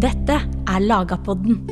Dette 0.00 0.32
er 0.66 0.78
Lagapodden. 0.78 1.66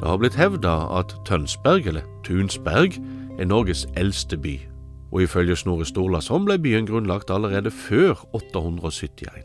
Det 0.00 0.08
har 0.08 0.16
blitt 0.16 0.34
hevda 0.34 0.72
at 0.98 1.12
Tønsberg, 1.28 1.86
eller 1.86 2.00
Tunsberg, 2.24 2.96
er 3.38 3.44
Norges 3.44 3.84
eldste 3.96 4.38
by, 4.38 4.56
og 5.12 5.22
ifølge 5.22 5.56
Snorre 5.60 5.84
Storlason 5.84 6.48
ble 6.48 6.56
byen 6.58 6.88
grunnlagt 6.88 7.30
allerede 7.30 7.70
før 7.70 8.16
871. 8.32 9.44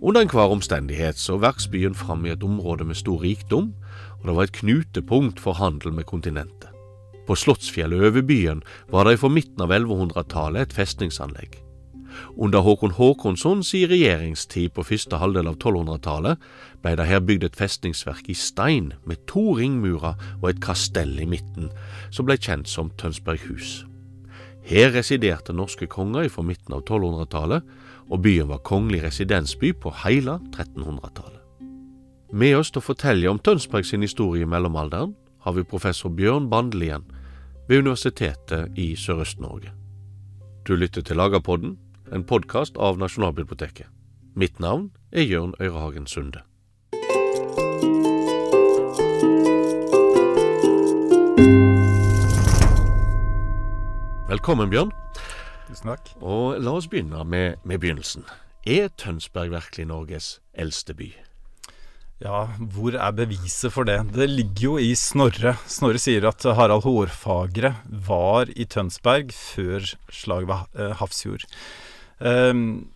Under 0.00 0.22
enhver 0.22 0.54
omstendighet 0.54 1.18
så 1.18 1.42
vokste 1.42 1.74
byen 1.74 1.98
fram 1.98 2.26
i 2.26 2.30
et 2.30 2.46
område 2.46 2.84
med 2.84 2.94
stor 2.94 3.22
rikdom, 3.22 3.74
og 4.20 4.26
det 4.28 4.36
var 4.36 4.42
et 4.42 4.58
knutepunkt 4.62 5.40
for 5.40 5.58
handel 5.58 5.92
med 5.92 6.04
kontinentet. 6.04 6.77
På 7.28 7.36
Slottsfjellet 7.36 8.08
over 8.08 8.22
byen 8.24 8.62
var 8.88 9.04
det 9.04 9.18
fra 9.20 9.28
midten 9.28 9.60
av 9.60 9.72
1100-tallet 9.74 10.62
et 10.64 10.76
festningsanlegg. 10.78 11.58
Under 12.40 12.62
Håkon 12.64 12.94
Håkonssons 12.96 13.74
i 13.76 13.82
regjeringstid 13.90 14.72
på 14.72 14.84
første 14.88 15.18
halvdel 15.20 15.50
av 15.50 15.58
1200-tallet 15.58 16.46
ble 16.82 16.94
det 16.96 17.06
her 17.10 17.20
bygd 17.20 17.44
et 17.44 17.58
festningsverk 17.58 18.30
i 18.32 18.36
stein 18.38 18.94
med 19.04 19.20
to 19.30 19.58
ringmurer 19.58 20.16
og 20.40 20.48
et 20.48 20.62
kastell 20.64 21.12
i 21.20 21.28
midten, 21.28 21.68
som 22.10 22.24
ble 22.24 22.38
kjent 22.40 22.70
som 22.70 22.88
Tønsberghus. 22.96 23.82
Her 24.68 24.94
residerte 24.96 25.52
norske 25.52 25.88
konger 25.88 26.30
fra 26.32 26.46
midten 26.48 26.74
av 26.76 26.86
1200-tallet, 26.86 27.62
og 28.08 28.24
byen 28.24 28.48
var 28.48 28.64
kongelig 28.64 29.02
residensby 29.04 29.74
på 29.76 29.92
hele 30.04 30.38
1300-tallet. 30.54 31.44
Med 32.32 32.56
oss 32.56 32.72
til 32.72 32.80
å 32.80 32.88
fortelle 32.88 33.28
om 33.28 33.40
Tønsberg 33.40 33.84
sin 33.84 34.04
historie 34.04 34.44
i 34.44 34.48
mellomalderen 34.48 35.14
har 35.44 35.54
vi 35.56 35.64
professor 35.64 36.12
Bjørn 36.12 36.48
Bandelien 36.52 37.04
ved 37.68 37.78
Universitetet 37.78 38.78
i 38.78 38.96
Sørøst-Norge. 38.96 39.70
Du 40.68 40.74
lytter 40.74 41.02
til 41.02 41.16
Lagerpodden, 41.16 41.78
en 42.12 42.24
podkast 42.24 42.76
av 42.80 42.96
Nasjonalbiblioteket. 42.96 43.86
Mitt 44.36 44.60
navn 44.60 44.90
er 45.12 45.22
Jørn 45.22 45.52
Øyrehagen 45.60 46.06
Sunde. 46.06 46.40
Velkommen, 54.28 54.70
Bjørn. 54.70 54.92
Tusen 55.68 55.92
takk. 55.92 56.08
Og 56.20 56.60
la 56.60 56.72
oss 56.72 56.88
begynne 56.88 57.24
med, 57.24 57.60
med 57.64 57.78
begynnelsen. 57.78 58.24
Er 58.66 58.88
Tønsberg 58.96 59.50
virkelig 59.50 59.86
Norges 59.86 60.40
eldste 60.54 60.94
by? 60.94 61.12
Ja, 62.18 62.48
hvor 62.74 62.96
er 62.98 63.14
beviset 63.14 63.70
for 63.70 63.86
det? 63.86 64.00
Det 64.10 64.26
ligger 64.26 64.64
jo 64.64 64.72
i 64.82 64.90
Snorre. 64.98 65.54
Snorre 65.70 66.00
sier 66.02 66.24
at 66.26 66.42
Harald 66.58 66.82
Hårfagre 66.82 67.76
var 67.86 68.50
i 68.58 68.66
Tønsberg 68.66 69.30
før 69.36 69.86
slaget 70.10 70.48
ved 70.50 70.80
eh, 70.82 70.96
Hafrsfjord. 70.98 71.46
Um, 72.18 72.88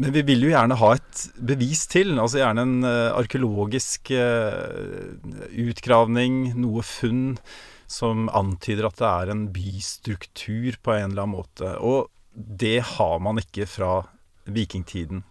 men 0.00 0.14
vi 0.16 0.22
vil 0.26 0.46
jo 0.46 0.54
gjerne 0.54 0.78
ha 0.80 0.94
et 0.96 1.26
bevis 1.36 1.84
til, 1.92 2.16
altså 2.16 2.40
gjerne 2.40 2.64
en 2.64 2.88
uh, 2.88 3.12
arkeologisk 3.18 4.14
uh, 4.16 5.12
utgravning, 5.68 6.54
noe 6.56 6.82
funn 6.88 7.36
som 7.84 8.30
antyder 8.32 8.88
at 8.88 8.96
det 8.98 9.10
er 9.10 9.34
en 9.34 9.44
bystruktur 9.54 10.80
på 10.80 10.96
en 10.96 11.12
eller 11.12 11.26
annen 11.26 11.36
måte. 11.36 11.76
Og 11.84 12.08
det 12.32 12.78
har 12.96 13.20
man 13.22 13.44
ikke 13.44 13.68
fra 13.70 13.92
vikingtiden. 14.48 15.22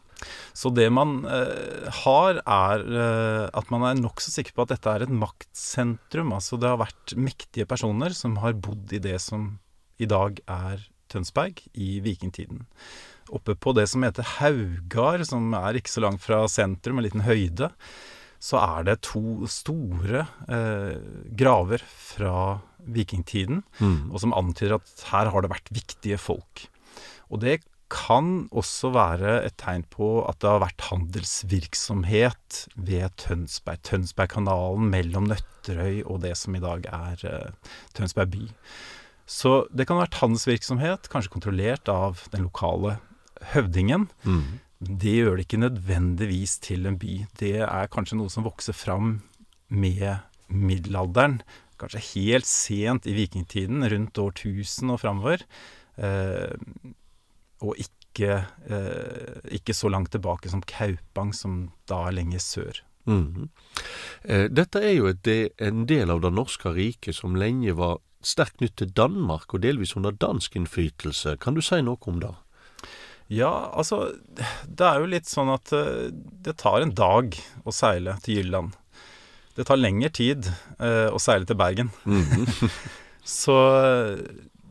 Så 0.54 0.72
det 0.74 0.88
man 0.94 1.24
eh, 1.26 1.90
har, 2.04 2.40
er 2.46 2.84
eh, 3.04 3.50
at 3.54 3.70
man 3.74 3.86
er 3.90 4.00
nokså 4.02 4.32
sikker 4.34 4.56
på 4.56 4.66
at 4.66 4.74
dette 4.76 4.94
er 4.94 5.06
et 5.08 5.14
maktsentrum. 5.14 6.34
Altså 6.36 6.60
det 6.62 6.70
har 6.72 6.82
vært 6.82 7.16
mektige 7.20 7.68
personer 7.70 8.16
som 8.18 8.38
har 8.44 8.54
bodd 8.58 8.94
i 8.96 9.02
det 9.04 9.20
som 9.24 9.56
i 10.02 10.08
dag 10.10 10.40
er 10.50 10.82
Tønsberg, 11.14 11.60
i 11.78 12.00
vikingtiden. 12.02 12.64
Oppe 13.34 13.54
på 13.56 13.74
det 13.78 13.86
som 13.92 14.04
heter 14.06 14.26
Haugard, 14.40 15.24
som 15.30 15.54
er 15.58 15.78
ikke 15.78 15.92
så 15.94 16.02
langt 16.04 16.24
fra 16.24 16.42
sentrum, 16.50 16.98
en 17.00 17.06
liten 17.06 17.24
høyde, 17.28 17.70
så 18.44 18.60
er 18.60 18.88
det 18.90 18.96
to 19.08 19.46
store 19.48 20.26
eh, 20.52 20.98
graver 21.38 21.84
fra 21.86 22.60
vikingtiden, 22.84 23.62
Mm. 23.80 24.10
og 24.12 24.20
som 24.20 24.34
antyder 24.36 24.76
at 24.76 25.06
her 25.14 25.30
har 25.32 25.42
det 25.46 25.52
vært 25.54 25.70
viktige 25.72 26.18
folk. 26.20 26.66
Og 27.32 27.40
det 27.46 27.62
kan 27.92 28.48
også 28.56 28.92
være 28.96 29.36
et 29.46 29.56
tegn 29.62 29.84
på 29.92 30.24
at 30.28 30.40
det 30.42 30.50
har 30.50 30.64
vært 30.64 30.88
handelsvirksomhet 30.90 32.64
ved 32.76 33.14
Tønsberg. 33.22 33.82
Tønsbergkanalen 33.86 34.90
mellom 34.94 35.28
Nøtterøy 35.30 36.02
og 36.04 36.24
det 36.26 36.36
som 36.40 36.58
i 36.58 36.64
dag 36.64 36.88
er 36.90 37.24
uh, 37.28 37.74
Tønsberg 37.98 38.34
by. 38.34 38.44
Så 39.30 39.64
det 39.72 39.88
kan 39.88 39.98
ha 39.98 40.06
vært 40.06 40.20
handelsvirksomhet, 40.22 41.10
kanskje 41.12 41.34
kontrollert 41.36 41.90
av 41.92 42.26
den 42.34 42.48
lokale 42.48 42.98
høvdingen. 43.54 44.08
Mm. 44.26 44.60
Det 44.84 45.14
gjør 45.20 45.38
det 45.38 45.46
ikke 45.48 45.62
nødvendigvis 45.64 46.58
til 46.64 46.90
en 46.90 46.98
by. 47.00 47.22
Det 47.40 47.56
er 47.64 47.92
kanskje 47.92 48.20
noe 48.20 48.32
som 48.34 48.48
vokser 48.48 48.76
fram 48.76 49.22
med 49.72 50.24
middelalderen. 50.52 51.40
Kanskje 51.80 52.04
helt 52.14 52.48
sent 52.50 53.08
i 53.10 53.16
vikingtiden, 53.16 53.86
rundt 53.92 54.20
år 54.20 54.36
1000 54.36 54.92
og 54.94 55.00
framover. 55.02 55.46
Eh, 55.98 56.52
og 57.64 57.80
ikke, 57.80 58.44
eh, 58.70 59.38
ikke 59.58 59.74
så 59.76 59.90
langt 59.90 60.12
tilbake 60.14 60.52
som 60.52 60.62
Kaupang, 60.68 61.34
som 61.34 61.72
da 61.90 62.04
er 62.08 62.18
lenger 62.20 62.44
sør. 62.44 62.82
Eh, 63.08 64.48
Dette 64.48 64.80
er 64.80 64.94
jo 64.96 65.10
et, 65.12 65.28
en 65.60 65.86
del 65.90 66.12
av 66.14 66.22
det 66.24 66.32
norske 66.34 66.72
riket 66.76 67.18
som 67.18 67.36
lenge 67.36 67.74
var 67.76 68.00
sterkt 68.24 68.62
nytt 68.64 68.78
til 68.80 68.94
Danmark, 68.96 69.52
og 69.54 69.64
delvis 69.66 69.96
under 70.00 70.16
dansk 70.16 70.56
innflytelse. 70.56 71.36
Kan 71.44 71.58
du 71.58 71.62
si 71.62 71.82
noe 71.84 72.00
om 72.08 72.22
det? 72.24 72.32
Ja, 73.32 73.72
altså 73.74 74.14
Det 74.68 74.84
er 74.86 75.00
jo 75.00 75.10
litt 75.10 75.28
sånn 75.32 75.52
at 75.54 75.72
eh, 75.76 76.10
det 76.14 76.58
tar 76.62 76.84
en 76.84 76.94
dag 76.96 77.36
å 77.64 77.74
seile 77.76 78.18
til 78.24 78.42
Jylland. 78.42 78.76
Det 79.56 79.68
tar 79.70 79.78
lengre 79.78 80.10
tid 80.14 80.48
eh, 80.80 81.10
å 81.14 81.20
seile 81.22 81.46
til 81.50 81.60
Bergen. 81.60 81.92
Mhm. 82.06 82.48
Så 83.24 83.54
eh, 83.80 84.20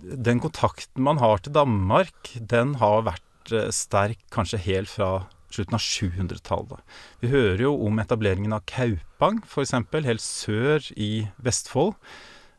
den 0.03 0.43
kontakten 0.43 1.05
man 1.07 1.21
har 1.23 1.43
til 1.43 1.55
Danmark, 1.55 2.35
den 2.35 2.77
har 2.83 3.07
vært 3.07 3.55
eh, 3.55 3.71
sterk 3.75 4.21
kanskje 4.35 4.61
helt 4.67 4.91
fra 4.93 5.13
slutten 5.53 5.77
av 5.77 5.85
700-tallet. 5.85 6.93
Vi 7.21 7.31
hører 7.33 7.65
jo 7.67 7.75
om 7.87 8.01
etableringen 8.01 8.55
av 8.57 8.65
Kaupang, 8.69 9.43
f.eks., 9.45 9.75
helt 9.93 10.25
sør 10.25 10.89
i 10.97 11.29
Vestfold, 11.45 11.95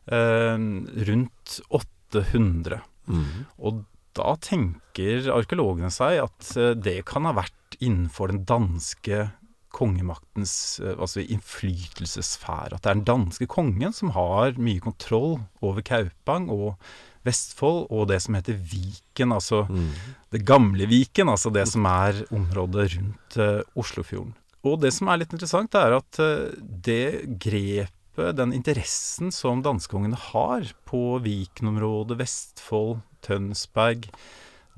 eh, 0.06 0.68
rundt 1.10 1.58
800. 1.70 2.82
Mm. 3.10 3.46
Og 3.58 3.84
da 4.14 4.34
tenker 4.42 5.30
arkeologene 5.34 5.90
seg 5.92 6.22
at 6.22 6.52
eh, 6.60 6.74
det 6.78 7.00
kan 7.08 7.26
ha 7.28 7.34
vært 7.36 7.78
innenfor 7.82 8.30
den 8.30 8.44
danske 8.46 9.26
kongemaktens 9.74 10.78
eh, 10.82 10.94
altså 10.94 11.24
innflytelsessfære. 11.24 12.76
At 12.76 12.84
det 12.84 12.92
er 12.92 13.00
den 13.00 13.08
danske 13.08 13.48
kongen 13.50 13.96
som 13.96 14.14
har 14.14 14.54
mye 14.60 14.82
kontroll 14.84 15.40
over 15.64 15.84
Kaupang 15.86 16.48
og 16.52 16.78
Vestfold 17.24 17.86
og 17.88 18.08
det 18.10 18.20
som 18.24 18.36
heter 18.36 18.58
Viken, 18.58 19.32
altså 19.32 19.64
mm. 19.68 19.90
det 20.34 20.42
gamle 20.46 20.88
Viken, 20.90 21.30
altså 21.32 21.52
det 21.54 21.66
som 21.70 21.86
er 21.88 22.20
området 22.34 22.88
rundt 22.96 23.38
uh, 23.40 23.80
Oslofjorden. 23.80 24.34
Og 24.64 24.78
det 24.80 24.94
som 24.96 25.08
er 25.08 25.20
litt 25.20 25.32
interessant, 25.32 25.76
er 25.76 25.96
at 25.98 26.20
uh, 26.20 26.52
det 26.60 27.38
grepet, 27.40 27.90
den 28.38 28.52
interessen 28.54 29.32
som 29.34 29.64
danskekongene 29.64 30.20
har 30.30 30.68
på 30.88 31.18
Viken-området, 31.24 32.20
Vestfold, 32.20 33.00
Tønsberg, 33.24 34.06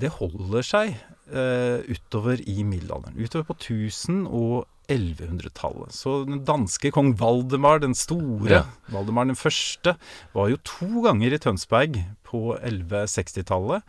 det 0.00 0.12
holder 0.18 0.64
seg 0.66 0.94
uh, 1.32 1.82
utover 1.88 2.40
i 2.46 2.62
middelalderen. 2.62 3.18
Utover 3.18 3.50
på 3.50 3.58
1000- 3.58 4.26
og 4.30 4.66
1100-tallet. 4.88 5.92
Så 5.97 6.24
den 6.28 6.44
danske 6.47 6.91
kong 6.94 7.14
Valdemar 7.20 7.80
den 7.82 7.94
store, 7.94 8.50
Ja. 8.50 8.62
Valdemar 8.92 9.26
den 9.26 9.36
første, 9.38 9.97
var 10.34 10.48
jo 10.52 10.56
to 10.64 11.02
ganger 11.06 11.32
i 11.34 11.38
Tønsberg 11.42 12.00
på 12.27 12.56
1160-tallet. 12.60 13.83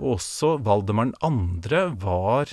Og 0.00 0.16
også 0.18 0.56
Valdemar 0.64 1.10
den 1.12 1.18
andre 1.22 1.86
var 2.00 2.46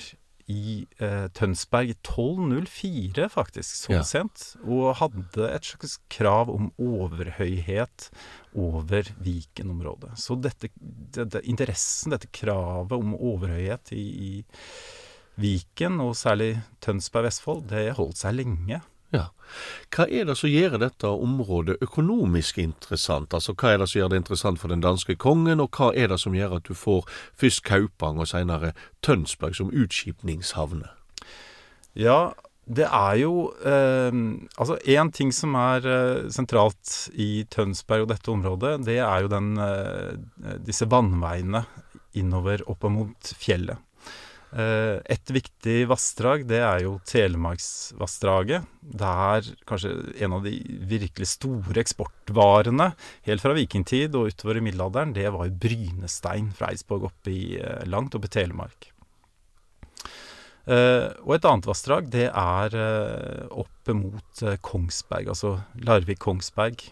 i 0.50 0.84
eh, 0.98 1.28
Tønsberg 1.30 1.92
i 1.92 1.94
1204, 2.02 3.28
faktisk, 3.30 3.70
så 3.86 3.92
Ja. 3.94 4.02
sent. 4.02 4.56
Og 4.66 4.96
hadde 4.98 5.46
et 5.54 5.62
slags 5.64 5.98
krav 6.10 6.50
om 6.50 6.72
overhøyhet 6.78 8.10
over 8.58 9.02
Viken-området. 9.22 10.16
Så 10.18 10.34
dette, 10.42 10.68
dette, 11.14 11.40
interessen, 11.46 12.10
dette 12.10 12.26
kravet 12.34 12.92
om 12.98 13.14
overhøyhet 13.14 13.92
i, 13.94 14.02
i 14.02 14.44
Viken, 15.40 16.00
og 16.04 16.14
særlig 16.18 16.54
Tønsberg-Vestfold, 16.84 17.66
det 17.72 17.90
holdt 17.98 18.20
seg 18.20 18.36
lenge. 18.38 18.80
Ja. 19.10 19.26
Hva 19.90 20.06
er 20.06 20.28
det 20.28 20.36
som 20.38 20.52
gjør 20.52 20.76
dette 20.78 21.08
området 21.10 21.80
økonomisk 21.82 22.60
interessant? 22.62 23.34
Altså, 23.34 23.56
Hva 23.58 23.72
er 23.72 23.82
det 23.82 23.88
som 23.90 23.98
gjør 24.00 24.12
det 24.12 24.20
interessant 24.22 24.60
for 24.62 24.70
den 24.70 24.84
danske 24.84 25.16
kongen, 25.18 25.62
og 25.62 25.74
hva 25.74 25.90
er 25.94 26.12
det 26.12 26.20
som 26.22 26.36
gjør 26.36 26.60
at 26.60 26.68
du 26.68 26.76
får 26.78 27.08
først 27.40 27.64
Kaupang 27.66 28.22
og 28.22 28.30
senere 28.30 28.70
Tønsberg 29.02 29.58
som 29.58 29.74
utskipningshavne? 29.74 30.92
Ja, 31.98 32.30
det 32.70 32.86
er 32.86 33.16
jo 33.18 33.50
eh, 33.66 34.14
Altså, 34.54 34.78
én 34.86 35.10
ting 35.10 35.34
som 35.34 35.56
er 35.58 35.86
eh, 35.90 36.30
sentralt 36.30 37.10
i 37.18 37.44
Tønsberg 37.50 38.06
og 38.06 38.12
dette 38.12 38.30
området, 38.30 38.76
det 38.86 39.00
er 39.02 39.24
jo 39.24 39.32
den, 39.32 39.56
eh, 39.58 40.54
disse 40.62 40.86
vannveiene 40.86 41.64
innover 42.14 42.62
opp 42.70 42.86
mot 42.90 43.34
fjellet. 43.38 43.78
Eh, 44.50 44.98
et 45.06 45.30
viktig 45.30 45.84
vassdrag, 45.86 46.42
det 46.50 46.58
er 46.58 46.82
jo 46.82 46.96
Telemarksvassdraget. 47.06 48.66
Der 48.82 49.46
kanskje 49.68 49.92
en 50.24 50.34
av 50.34 50.46
de 50.46 50.56
virkelig 50.90 51.28
store 51.36 51.84
eksportvarene 51.84 52.90
helt 53.28 53.44
fra 53.44 53.54
vikingtid 53.54 54.16
og 54.18 54.32
utover 54.32 54.58
i 54.58 54.64
middelalderen, 54.66 55.14
det 55.14 55.28
var 55.30 55.46
jo 55.46 55.58
brynestein 55.62 56.50
fra 56.56 56.72
Eidsborg 56.72 57.06
oppe 57.12 57.30
i, 57.30 57.44
eh, 57.60 57.84
langt 57.86 58.16
oppe 58.18 58.26
i 58.26 58.34
Telemark. 58.40 58.90
Uh, 60.70 61.10
og 61.24 61.32
et 61.34 61.46
annet 61.48 61.66
vassdrag, 61.66 62.10
det 62.12 62.26
er 62.28 62.74
uh, 62.76 63.46
opp 63.58 63.90
mot 63.96 64.42
Kongsberg, 64.62 65.30
altså 65.32 65.56
Larvik-Kongsberg, 65.82 66.84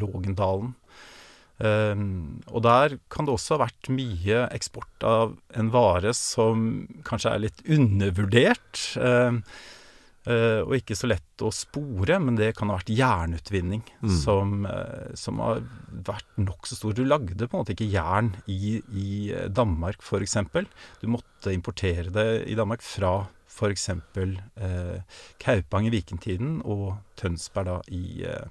Lågendalen. 0.00 0.72
Og 1.60 2.62
der 2.64 2.96
kan 3.12 3.26
det 3.28 3.34
også 3.34 3.56
ha 3.58 3.66
vært 3.66 3.90
mye 3.92 4.46
eksport 4.56 5.04
av 5.04 5.34
en 5.52 5.68
vare 5.74 6.14
som 6.16 6.86
kanskje 7.04 7.34
er 7.34 7.44
litt 7.48 7.60
undervurdert. 7.68 8.86
Uh, 8.96 9.44
Uh, 10.28 10.60
og 10.66 10.74
ikke 10.76 10.92
så 10.98 11.08
lett 11.08 11.40
å 11.40 11.48
spore, 11.48 12.18
men 12.20 12.36
det 12.36 12.50
kan 12.58 12.68
ha 12.68 12.74
vært 12.76 12.90
jernutvinning 12.92 13.80
mm. 14.02 14.10
som, 14.20 14.66
uh, 14.68 15.08
som, 15.16 15.40
har 15.40 15.62
vært 16.04 16.28
nokså 16.36 16.76
stor. 16.76 16.92
Du 16.92 17.06
lagde 17.06 17.46
på 17.48 17.56
en 17.56 17.62
måte 17.62 17.72
ikke 17.72 17.88
jern 17.88 18.34
i, 18.44 18.76
i 18.92 19.32
Danmark, 19.48 20.04
f.eks. 20.04 20.36
Du 21.00 21.08
måtte 21.08 21.54
importere 21.56 22.12
det 22.12 22.26
i 22.52 22.58
Danmark 22.58 22.84
fra 22.84 23.14
f.eks. 23.50 23.88
Eh, 23.88 25.18
Kaupang 25.42 25.88
i 25.88 25.92
vikingtiden 25.96 26.60
og 26.68 27.00
Tønsberg 27.18 27.70
da 27.70 27.78
i, 27.88 28.04
uh, 28.28 28.44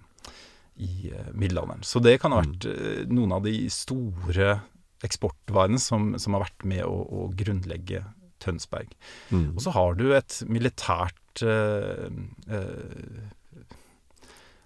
i 0.80 1.12
middelalderen. 1.34 1.84
Så 1.84 2.02
det 2.04 2.18
kan 2.24 2.32
ha 2.32 2.42
vært 2.42 2.68
mm. 2.70 3.12
noen 3.12 3.36
av 3.36 3.44
de 3.44 3.56
store 3.74 4.60
eksportvarene 5.06 5.80
som, 5.80 6.14
som 6.20 6.36
har 6.36 6.46
vært 6.48 6.66
med 6.68 6.84
å, 6.88 6.96
å 6.96 7.28
grunnlegge 7.40 8.04
Tønsberg. 8.44 8.94
Mm. 9.32 9.52
Og 9.56 9.64
så 9.64 9.74
har 9.76 9.98
du 10.00 10.10
et 10.16 10.40
militært 10.48 11.44
eh, 11.44 12.08
eh, 12.48 13.64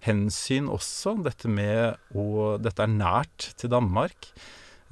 hensyn 0.05 0.69
også. 0.71 1.17
Dette 1.25 1.51
med 1.51 2.17
å 2.17 2.55
Dette 2.61 2.85
er 2.85 2.93
nært 2.93 3.53
til 3.59 3.73
Danmark. 3.73 4.29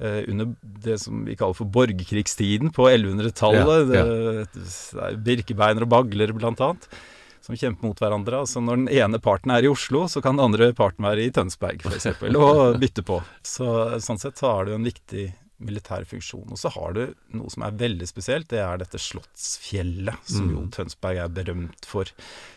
Eh, 0.02 0.22
under 0.32 0.54
det 0.84 0.98
som 1.04 1.24
vi 1.28 1.36
kaller 1.38 1.56
for 1.58 1.70
borgerkrigstiden 1.70 2.72
på 2.74 2.88
1100-tallet. 2.90 3.94
Ja, 3.94 4.04
ja. 4.04 5.08
Er 5.08 5.18
Birkebeiner 5.22 5.86
og 5.86 5.92
bagler, 5.94 6.34
blant 6.36 6.62
annet. 6.64 6.88
Som 7.42 7.58
kjemper 7.58 7.90
mot 7.90 7.98
hverandre. 7.98 8.44
Altså 8.44 8.62
Når 8.62 8.84
den 8.84 8.90
ene 8.94 9.18
parten 9.22 9.50
er 9.50 9.66
i 9.66 9.70
Oslo, 9.70 10.04
så 10.10 10.22
kan 10.22 10.38
den 10.38 10.46
andre 10.46 10.70
parten 10.78 11.06
være 11.06 11.26
i 11.26 11.32
Tønsberg, 11.34 11.82
f.eks. 11.82 12.12
Og 12.30 12.78
bytte 12.82 13.02
på. 13.06 13.18
Så, 13.46 13.66
sånn 14.04 14.20
sett 14.22 14.38
så 14.38 14.52
har 14.52 14.68
du 14.68 14.76
en 14.76 14.86
viktig 14.86 15.32
militær 15.62 16.06
funksjon. 16.08 16.46
Og 16.52 16.58
så 16.58 16.70
har 16.74 16.96
du 16.96 17.02
noe 17.36 17.50
som 17.52 17.66
er 17.66 17.76
veldig 17.80 18.08
spesielt. 18.08 18.48
Det 18.50 18.62
er 18.62 18.80
dette 18.82 19.00
Slottsfjellet, 19.00 20.22
som 20.28 20.50
jo 20.50 20.64
mm. 20.66 20.72
Tønsberg 20.76 21.22
er 21.24 21.34
berømt 21.34 21.88
for. 21.88 22.10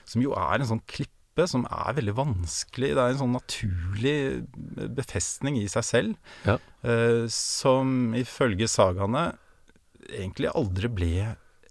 Som 0.10 0.26
jo 0.26 0.36
er 0.38 0.60
en 0.60 0.70
sånn 0.76 0.84
klippe 0.90 1.48
som 1.50 1.66
er 1.68 1.98
veldig 1.98 2.16
vanskelig. 2.18 2.94
Det 2.96 3.02
er 3.04 3.16
en 3.16 3.22
sånn 3.24 3.36
naturlig 3.36 4.18
befestning 4.98 5.60
i 5.60 5.68
seg 5.72 5.88
selv. 5.88 6.36
Ja. 6.48 6.60
Uh, 6.86 7.26
som 7.31 8.14
ifølge 8.18 8.70
sagaene 8.72 9.31
egentlig 10.06 10.54
aldri 10.54 10.92
ble 10.94 11.16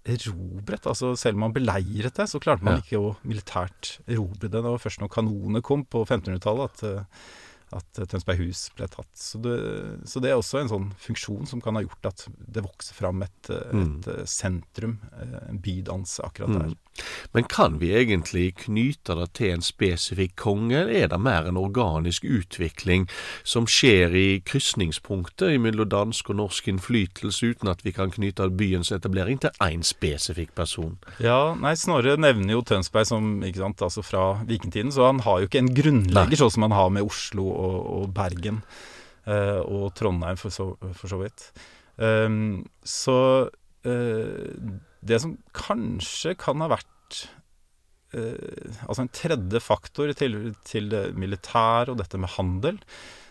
erobret. 0.05 0.87
Altså 0.87 1.15
selv 1.19 1.39
om 1.39 1.47
man 1.47 1.55
beleiret 1.57 2.17
det, 2.19 2.29
så 2.31 2.41
klarte 2.43 2.67
man 2.67 2.79
ja. 2.79 2.85
ikke 2.85 3.01
å 3.01 3.15
militært 3.25 3.99
erobre 4.05 4.49
det. 4.49 4.59
Det 4.59 4.67
var 4.67 4.83
først 4.83 5.03
når 5.03 5.13
kanonene 5.15 5.65
kom 5.65 5.87
på 5.89 6.05
1500-tallet 6.05 6.75
at 6.75 6.85
uh, 6.85 7.25
at 7.75 8.01
Tønsberghus 8.11 8.69
ble 8.79 8.89
tatt. 8.91 9.11
Så 9.19 9.41
det, 9.43 9.57
så 10.09 10.23
det, 10.23 10.31
er 10.31 10.41
også 10.41 10.63
en 10.63 10.71
sånn 10.71 10.89
funksjon 11.03 11.49
som 11.51 11.63
kan 11.65 11.79
ha 11.79 11.85
gjort 11.85 12.11
at 12.13 12.27
det 12.31 12.65
vokser 12.65 12.97
fram 12.97 13.25
et, 13.27 13.51
mm. 13.51 13.83
et 13.83 14.09
mm. 14.11 14.25
sentrum, 14.31 14.99
eh, 15.19 15.39
en 15.51 15.61
bydans 15.65 16.19
akkurat 16.25 16.55
der. 16.55 16.73
Mm. 16.73 16.81
Men 17.33 17.45
kan 17.51 17.79
vi 17.79 17.91
egentlig 17.99 18.55
knyte 18.65 19.17
det 19.19 19.27
til 19.39 19.57
en 19.57 19.65
spesifikk 19.65 20.37
konge, 20.39 20.77
eller 20.85 20.95
er 20.95 21.09
det 21.11 21.19
mer 21.21 21.49
en 21.51 21.59
organisk 21.59 22.25
utvikling 22.25 23.09
som 23.43 23.67
skjer 23.67 24.15
i 24.15 24.29
krysningspunktet 24.47 25.59
mellom 25.63 25.91
dansk 25.91 26.31
og 26.31 26.39
norsk 26.39 26.69
innflytelse, 26.71 27.51
uten 27.55 27.73
at 27.73 27.83
vi 27.85 27.95
kan 27.97 28.13
knyte 28.15 28.47
byens 28.55 28.93
etablering 28.95 29.41
til 29.43 29.55
én 29.65 29.83
spesifikk 29.87 30.55
person? 30.55 30.95
Ja, 31.23 31.57
nei, 31.59 31.75
Snorre 31.79 32.15
nevner 32.21 32.57
jo 32.57 32.63
Tønsberg 32.63 33.11
som, 33.11 33.35
ikke 33.43 33.65
sant, 33.65 33.83
altså 33.83 34.05
fra 34.07 34.25
vikingtiden, 34.47 34.95
så 34.95 35.09
han 35.11 35.25
har 35.27 35.43
jo 35.43 35.51
ikke 35.51 35.65
en 35.65 35.75
grunnlegger 35.75 36.45
sånn 36.45 36.55
som 36.55 36.69
han 36.69 36.79
har 36.79 36.95
med 36.95 37.09
Oslo 37.09 37.49
og, 37.51 37.64
og 37.65 38.11
Bergen 38.17 38.63
eh, 39.27 39.61
og 39.61 39.93
Trondheim, 39.99 40.39
for 40.41 40.55
så, 40.55 40.71
for 40.97 41.11
så 41.11 41.21
vidt. 41.21 41.49
Um, 41.97 42.65
så 42.83 43.19
uh, 43.87 44.47
det 45.07 45.21
som 45.23 45.37
kanskje 45.55 46.33
kan 46.35 46.59
ha 46.65 46.67
vært 46.73 47.21
uh, 48.17 48.81
Altså 48.89 49.05
en 49.05 49.13
tredje 49.15 49.61
faktor 49.63 50.11
til, 50.19 50.57
til 50.67 50.89
det 50.91 51.05
militære 51.15 51.95
og 51.95 52.01
dette 52.01 52.19
med 52.19 52.35
handel, 52.35 52.81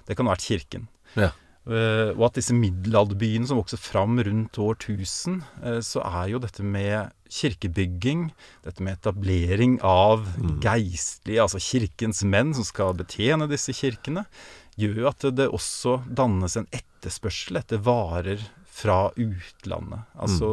det 0.08 0.16
kan 0.16 0.30
ha 0.30 0.38
vært 0.38 0.48
kirken. 0.48 0.88
Ja. 1.20 1.34
Uh, 1.64 2.12
og 2.18 2.26
at 2.28 2.40
disse 2.42 2.52
middelalderbyene 2.58 3.48
som 3.48 3.56
vokser 3.56 3.80
fram 3.80 4.18
rundt 4.20 4.58
år 4.60 4.76
1000, 4.76 5.38
uh, 5.64 5.78
så 5.80 6.02
er 6.04 6.34
jo 6.34 6.42
dette 6.44 6.66
med 6.66 7.14
kirkebygging, 7.32 8.26
dette 8.66 8.84
med 8.84 8.98
etablering 8.98 9.78
av 9.88 10.26
mm. 10.36 10.58
geistlige, 10.66 11.40
altså 11.40 11.62
kirkens 11.64 12.20
menn 12.28 12.52
som 12.58 12.68
skal 12.68 12.98
betjene 13.00 13.48
disse 13.48 13.72
kirkene, 13.78 14.26
gjør 14.76 15.00
jo 15.06 15.10
at 15.14 15.28
det 15.38 15.48
også 15.56 16.02
dannes 16.12 16.58
en 16.60 16.68
etterspørsel 16.76 17.62
etter 17.62 17.80
varer 17.86 18.44
fra 18.74 19.12
utlandet. 19.20 20.08
Altså 20.18 20.50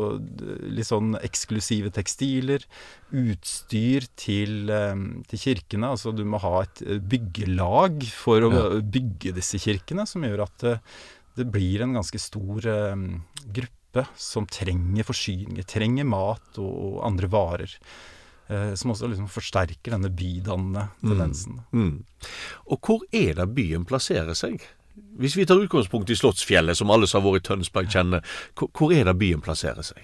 litt 0.69 0.89
sånn 0.91 1.15
eksklusive 1.23 1.93
tekstiler, 1.97 2.67
utstyr 3.17 4.07
til, 4.21 4.71
til, 5.31 5.41
kirkene. 5.41 5.93
Altså 5.95 6.13
du 6.13 6.23
må 6.29 6.41
ha 6.43 6.61
et 6.67 6.83
eh, 6.85 7.01
byggelag 7.01 8.05
for 8.13 8.45
å 8.45 8.53
bygge 8.85 9.33
disse 9.39 9.61
kirkene, 9.63 10.05
som 10.09 10.27
gjør 10.27 10.45
at 10.47 10.67
det, 10.67 10.77
det 11.41 11.49
blir 11.49 11.85
en 11.85 11.97
ganske 11.97 12.21
stor 12.21 12.67
um, 12.93 13.07
gruppe 13.49 14.05
som 14.21 14.47
trenger 14.51 15.07
forsyninger, 15.09 15.65
trenger 15.67 16.09
mat 16.09 16.61
og, 16.61 16.71
og 16.71 16.99
andre 17.09 17.31
varer. 17.33 17.77
Uh, 18.51 18.75
som 18.77 18.93
også 18.93 19.09
liksom 19.09 19.31
forsterker 19.31 19.95
denne 19.95 20.11
bydannende 20.13 20.89
mm. 20.91 21.09
tendensen. 21.09 21.63
Mm. 21.73 21.89
Mm. 21.89 22.29
Og 22.75 22.85
hvor 22.85 23.09
er 23.15 23.39
det 23.39 23.49
byen 23.57 23.89
plasserer 23.89 24.37
seg? 24.37 24.67
Hvis 25.21 25.37
vi 25.39 25.47
tar 25.49 25.61
utgangspunkt 25.61 26.11
i 26.11 26.17
Slottsfjellet, 26.19 26.79
som 26.79 26.91
alle 26.93 27.09
som 27.11 27.21
har 27.21 27.29
vært 27.29 27.45
i 27.45 27.49
Tønsberg 27.51 27.91
kjenner, 27.93 28.25
hvor 28.57 28.95
er 28.95 29.09
det 29.09 29.19
byen 29.21 29.45
plasserer 29.45 29.87
seg? 29.87 30.01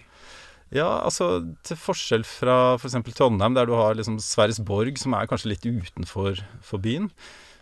Ja, 0.74 0.88
altså 1.06 1.44
til 1.66 1.78
forskjell 1.78 2.24
fra 2.26 2.74
f.eks. 2.74 2.98
For 2.98 3.14
Trondheim, 3.14 3.54
der 3.54 3.68
du 3.68 3.76
har 3.78 3.94
liksom 3.94 4.18
Sverresborg, 4.22 4.98
som 4.98 5.14
er 5.14 5.28
kanskje 5.30 5.52
litt 5.52 5.66
utenfor 5.66 6.42
byen, 6.82 7.10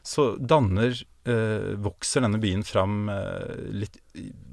så 0.04 0.34
danner 0.36 0.92
eh, 1.24 1.70
Vokser 1.80 2.24
denne 2.24 2.36
byen 2.40 2.60
fram 2.66 3.08
eh, 3.08 3.54
litt 3.72 3.96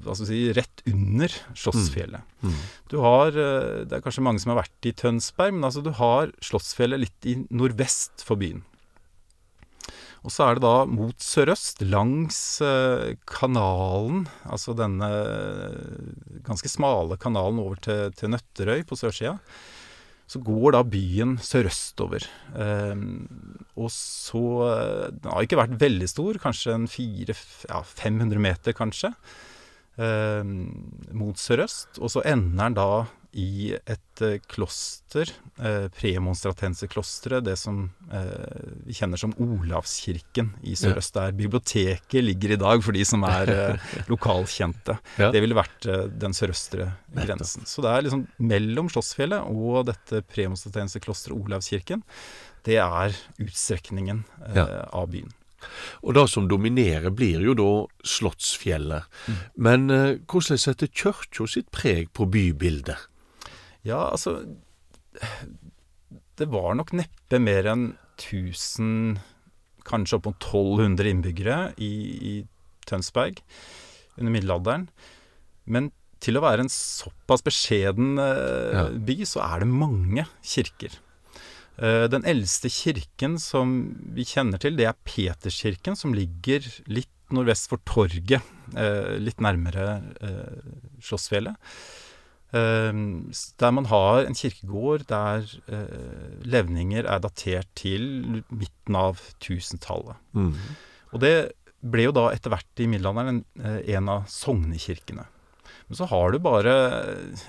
hva 0.02 0.14
skal 0.16 0.24
vi 0.24 0.30
si, 0.30 0.40
rett 0.56 0.84
under 0.88 1.34
Slottsfjellet. 1.52 2.24
Mm. 2.40 2.52
Mm. 2.52 2.62
Du 2.88 2.96
har 3.04 3.36
eh, 3.36 3.82
Det 3.84 3.98
er 3.98 4.04
kanskje 4.04 4.24
mange 4.24 4.40
som 4.42 4.54
har 4.54 4.62
vært 4.62 4.88
i 4.88 4.94
Tønsberg, 4.96 5.56
men 5.56 5.68
altså 5.68 5.84
du 5.84 5.92
har 6.00 6.32
Slottsfjellet 6.44 7.04
litt 7.04 7.28
i 7.28 7.36
nordvest 7.52 8.24
for 8.24 8.40
byen. 8.40 8.64
Og 10.22 10.30
så 10.30 10.46
er 10.46 10.56
det 10.56 10.62
da 10.62 10.84
mot 10.86 11.18
sørøst, 11.22 11.82
langs 11.90 12.38
eh, 12.62 13.14
kanalen, 13.26 14.28
altså 14.46 14.74
denne 14.78 15.08
ganske 16.46 16.70
smale 16.70 17.18
kanalen 17.18 17.58
over 17.62 17.80
til, 17.82 18.12
til 18.14 18.30
Nøtterøy 18.30 18.84
på 18.86 18.98
sørsida, 18.98 19.40
så 20.30 20.40
går 20.40 20.76
da 20.76 20.82
byen 20.86 21.34
sørøstover. 21.42 22.24
Eh, 22.54 23.02
og 23.74 23.90
så 23.92 24.44
eh, 24.68 25.08
Den 25.16 25.32
har 25.34 25.48
ikke 25.48 25.58
vært 25.60 25.80
veldig 25.82 26.08
stor, 26.08 26.38
kanskje 26.42 26.76
en 26.76 26.86
400-500 26.88 28.44
meter, 28.46 28.76
kanskje, 28.78 29.10
eh, 29.98 30.46
mot 31.18 31.40
sørøst. 31.40 31.98
Og 31.98 32.14
så 32.14 32.24
ender 32.30 32.62
den 32.62 32.78
da 32.78 32.88
i 33.32 33.72
et 33.72 34.22
eh, 34.24 34.36
kloster, 34.50 35.30
eh, 35.56 35.86
premonstratenserklosteret, 35.96 37.44
det 37.46 37.56
som 37.56 37.86
eh, 38.12 38.68
vi 38.84 38.96
kjenner 38.96 39.20
som 39.20 39.32
Olavskirken 39.40 40.50
i 40.68 40.76
sørøst, 40.76 41.16
der 41.16 41.32
biblioteket 41.36 42.20
ligger 42.24 42.54
i 42.54 42.60
dag, 42.60 42.84
for 42.84 42.96
de 42.96 43.04
som 43.08 43.24
er 43.28 43.52
eh, 43.52 43.90
lokalkjente. 44.12 44.98
Ja. 45.16 45.30
Det 45.32 45.42
ville 45.44 45.56
vært 45.56 45.88
eh, 45.88 46.06
den 46.12 46.36
sørøstre 46.36 46.90
grensen. 47.16 47.64
Så 47.68 47.84
det 47.84 47.92
er 47.92 48.06
liksom 48.06 48.26
mellom 48.52 48.92
Slottsfjellet 48.92 49.48
og 49.48 49.86
dette 49.88 50.24
premonstratenserklosteret 50.32 51.36
Olavskirken. 51.38 52.04
Det 52.68 52.76
er 52.84 53.16
utstrekningen 53.42 54.26
eh, 54.50 54.58
ja. 54.60 54.66
av 54.92 55.08
byen. 55.14 55.32
Og 56.02 56.16
det 56.16 56.26
som 56.30 56.48
dominerer, 56.50 57.12
blir 57.14 57.42
jo 57.46 57.54
da 57.58 57.70
Slottsfjellet. 58.12 59.08
Mm. 59.26 59.40
Men 59.68 59.88
eh, 59.94 60.20
hvordan 60.28 60.60
setter 60.60 60.90
kirka 60.90 61.48
sitt 61.48 61.70
preg 61.74 62.12
på 62.12 62.28
bybildet? 62.28 63.08
Ja, 63.88 64.04
altså 64.12 64.36
det 66.38 66.48
var 66.50 66.74
nok 66.78 66.92
neppe 66.96 67.38
mer 67.42 67.66
enn 67.72 67.86
1000, 68.20 69.18
kanskje 69.88 70.18
opp 70.18 70.28
mot 70.30 70.38
1200 70.46 71.10
innbyggere 71.10 71.56
i, 71.82 71.92
i 72.32 72.34
Tønsberg 72.88 73.40
under 74.18 74.32
middelalderen. 74.34 74.86
Men 75.66 75.90
til 76.22 76.38
å 76.38 76.42
være 76.44 76.64
en 76.64 76.70
såpass 76.72 77.42
beskjeden 77.46 78.14
eh, 78.22 78.76
Ja. 78.76 78.84
by, 78.94 79.16
så 79.26 79.42
er 79.42 79.64
det 79.64 79.70
mange 79.72 80.26
kirker. 80.46 80.94
Eh, 81.82 82.06
den 82.12 82.22
eldste 82.28 82.70
kirken 82.70 83.38
som 83.42 83.74
vi 84.14 84.26
kjenner 84.28 84.62
til, 84.62 84.76
det 84.78 84.86
er 84.90 84.98
Peterskirken, 85.08 85.98
som 85.98 86.14
ligger 86.14 86.62
litt 86.86 87.10
nordvest 87.34 87.70
for 87.72 87.82
torget. 87.88 88.44
Eh, 88.76 89.16
litt 89.18 89.42
nærmere 89.42 89.98
eh, 90.22 90.70
Slottsfjellet. 91.02 91.58
Eh, 92.52 92.92
s- 93.32 93.54
der 93.58 93.70
man 93.72 93.86
har 93.88 94.26
en 94.28 94.34
kirkegård 94.36 95.06
der 95.08 95.46
eh, 95.72 96.40
levninger 96.44 97.06
er 97.08 97.18
datert 97.24 97.68
til 97.74 98.42
midten 98.52 98.96
av 98.98 99.20
1000-tallet. 99.40 100.16
Mm. 100.36 100.52
Og 101.14 101.20
det 101.24 101.34
ble 101.82 102.04
jo 102.10 102.12
da 102.14 102.26
etter 102.30 102.52
hvert 102.52 102.78
i 102.84 102.86
middelalderen 102.92 103.28
en, 103.40 103.44
eh, 103.64 103.94
en 103.96 104.08
av 104.12 104.26
sognekirkene. 104.28 105.24
Men 105.88 105.96
så 105.98 106.06
har 106.08 106.30
du 106.32 106.38
bare 106.38 106.72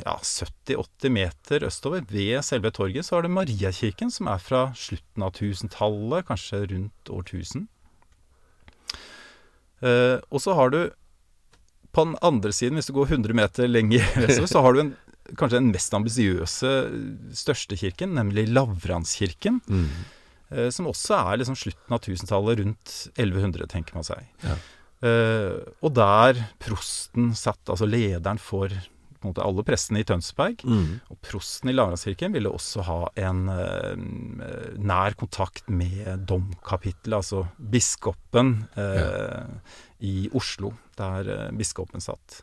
ja, 0.06 0.16
70-80 0.20 1.12
meter 1.14 1.64
østover, 1.68 2.02
ved 2.10 2.42
selve 2.44 2.72
torget, 2.76 3.06
så 3.06 3.16
har 3.18 3.22
du 3.28 3.30
Mariakirken, 3.32 4.10
som 4.12 4.28
er 4.32 4.40
fra 4.42 4.66
slutten 4.76 5.24
av 5.24 5.32
1000-tallet, 5.38 6.26
kanskje 6.28 6.64
rundt 6.72 7.12
år 7.14 7.24
1000. 7.28 7.68
Eh, 9.84 10.18
og 10.32 10.40
så 10.44 10.56
har 10.58 10.72
du 10.74 10.82
på 11.94 12.08
den 12.08 12.18
andre 12.26 12.54
siden, 12.56 12.80
hvis 12.80 12.90
du 12.90 12.96
går 12.98 13.12
100 13.16 13.38
meter 13.38 13.70
lenger 13.70 14.06
vestover, 14.24 14.50
så 14.50 14.64
har 14.66 14.76
du 14.76 14.84
en, 14.84 14.92
kanskje 15.40 15.60
den 15.60 15.72
mest 15.74 15.94
ambisiøse, 15.96 16.74
største 17.38 17.78
kirken, 17.80 18.16
nemlig 18.18 18.48
Lavranskirken. 18.52 19.62
Mm. 19.68 19.90
Eh, 20.54 20.70
som 20.74 20.90
også 20.90 21.18
er 21.20 21.42
liksom 21.42 21.58
slutten 21.60 21.96
av 21.96 22.02
1000-tallet, 22.02 22.64
rundt 22.64 22.96
1100, 23.16 23.70
tenker 23.72 23.98
man 23.98 24.08
seg. 24.08 24.26
Ja. 24.46 24.58
Eh, 25.04 25.60
og 25.84 25.94
der 25.98 26.40
prosten 26.64 27.34
satt, 27.38 27.62
altså 27.68 27.88
lederen 27.90 28.42
for 28.42 28.74
på 29.24 29.30
en 29.30 29.34
måte, 29.34 29.46
alle 29.48 29.64
prestene 29.66 30.04
i 30.04 30.08
Tønsberg, 30.08 30.62
Mm. 30.68 31.00
og 31.10 31.18
prosten 31.24 31.72
i 31.72 31.74
Larangskirken 31.74 32.36
ville 32.36 32.52
også 32.52 32.84
ha 32.86 33.00
en 33.24 33.48
eh, 33.50 33.96
nær 34.78 35.16
kontakt 35.20 35.68
med 35.72 36.28
domkapittelet, 36.30 37.18
altså 37.24 37.46
biskopen 37.58 38.68
eh, 38.78 39.48
i 40.04 40.28
Oslo, 40.36 40.74
der 41.00 41.30
eh, 41.32 41.52
biskopen 41.58 42.04
satt. 42.04 42.42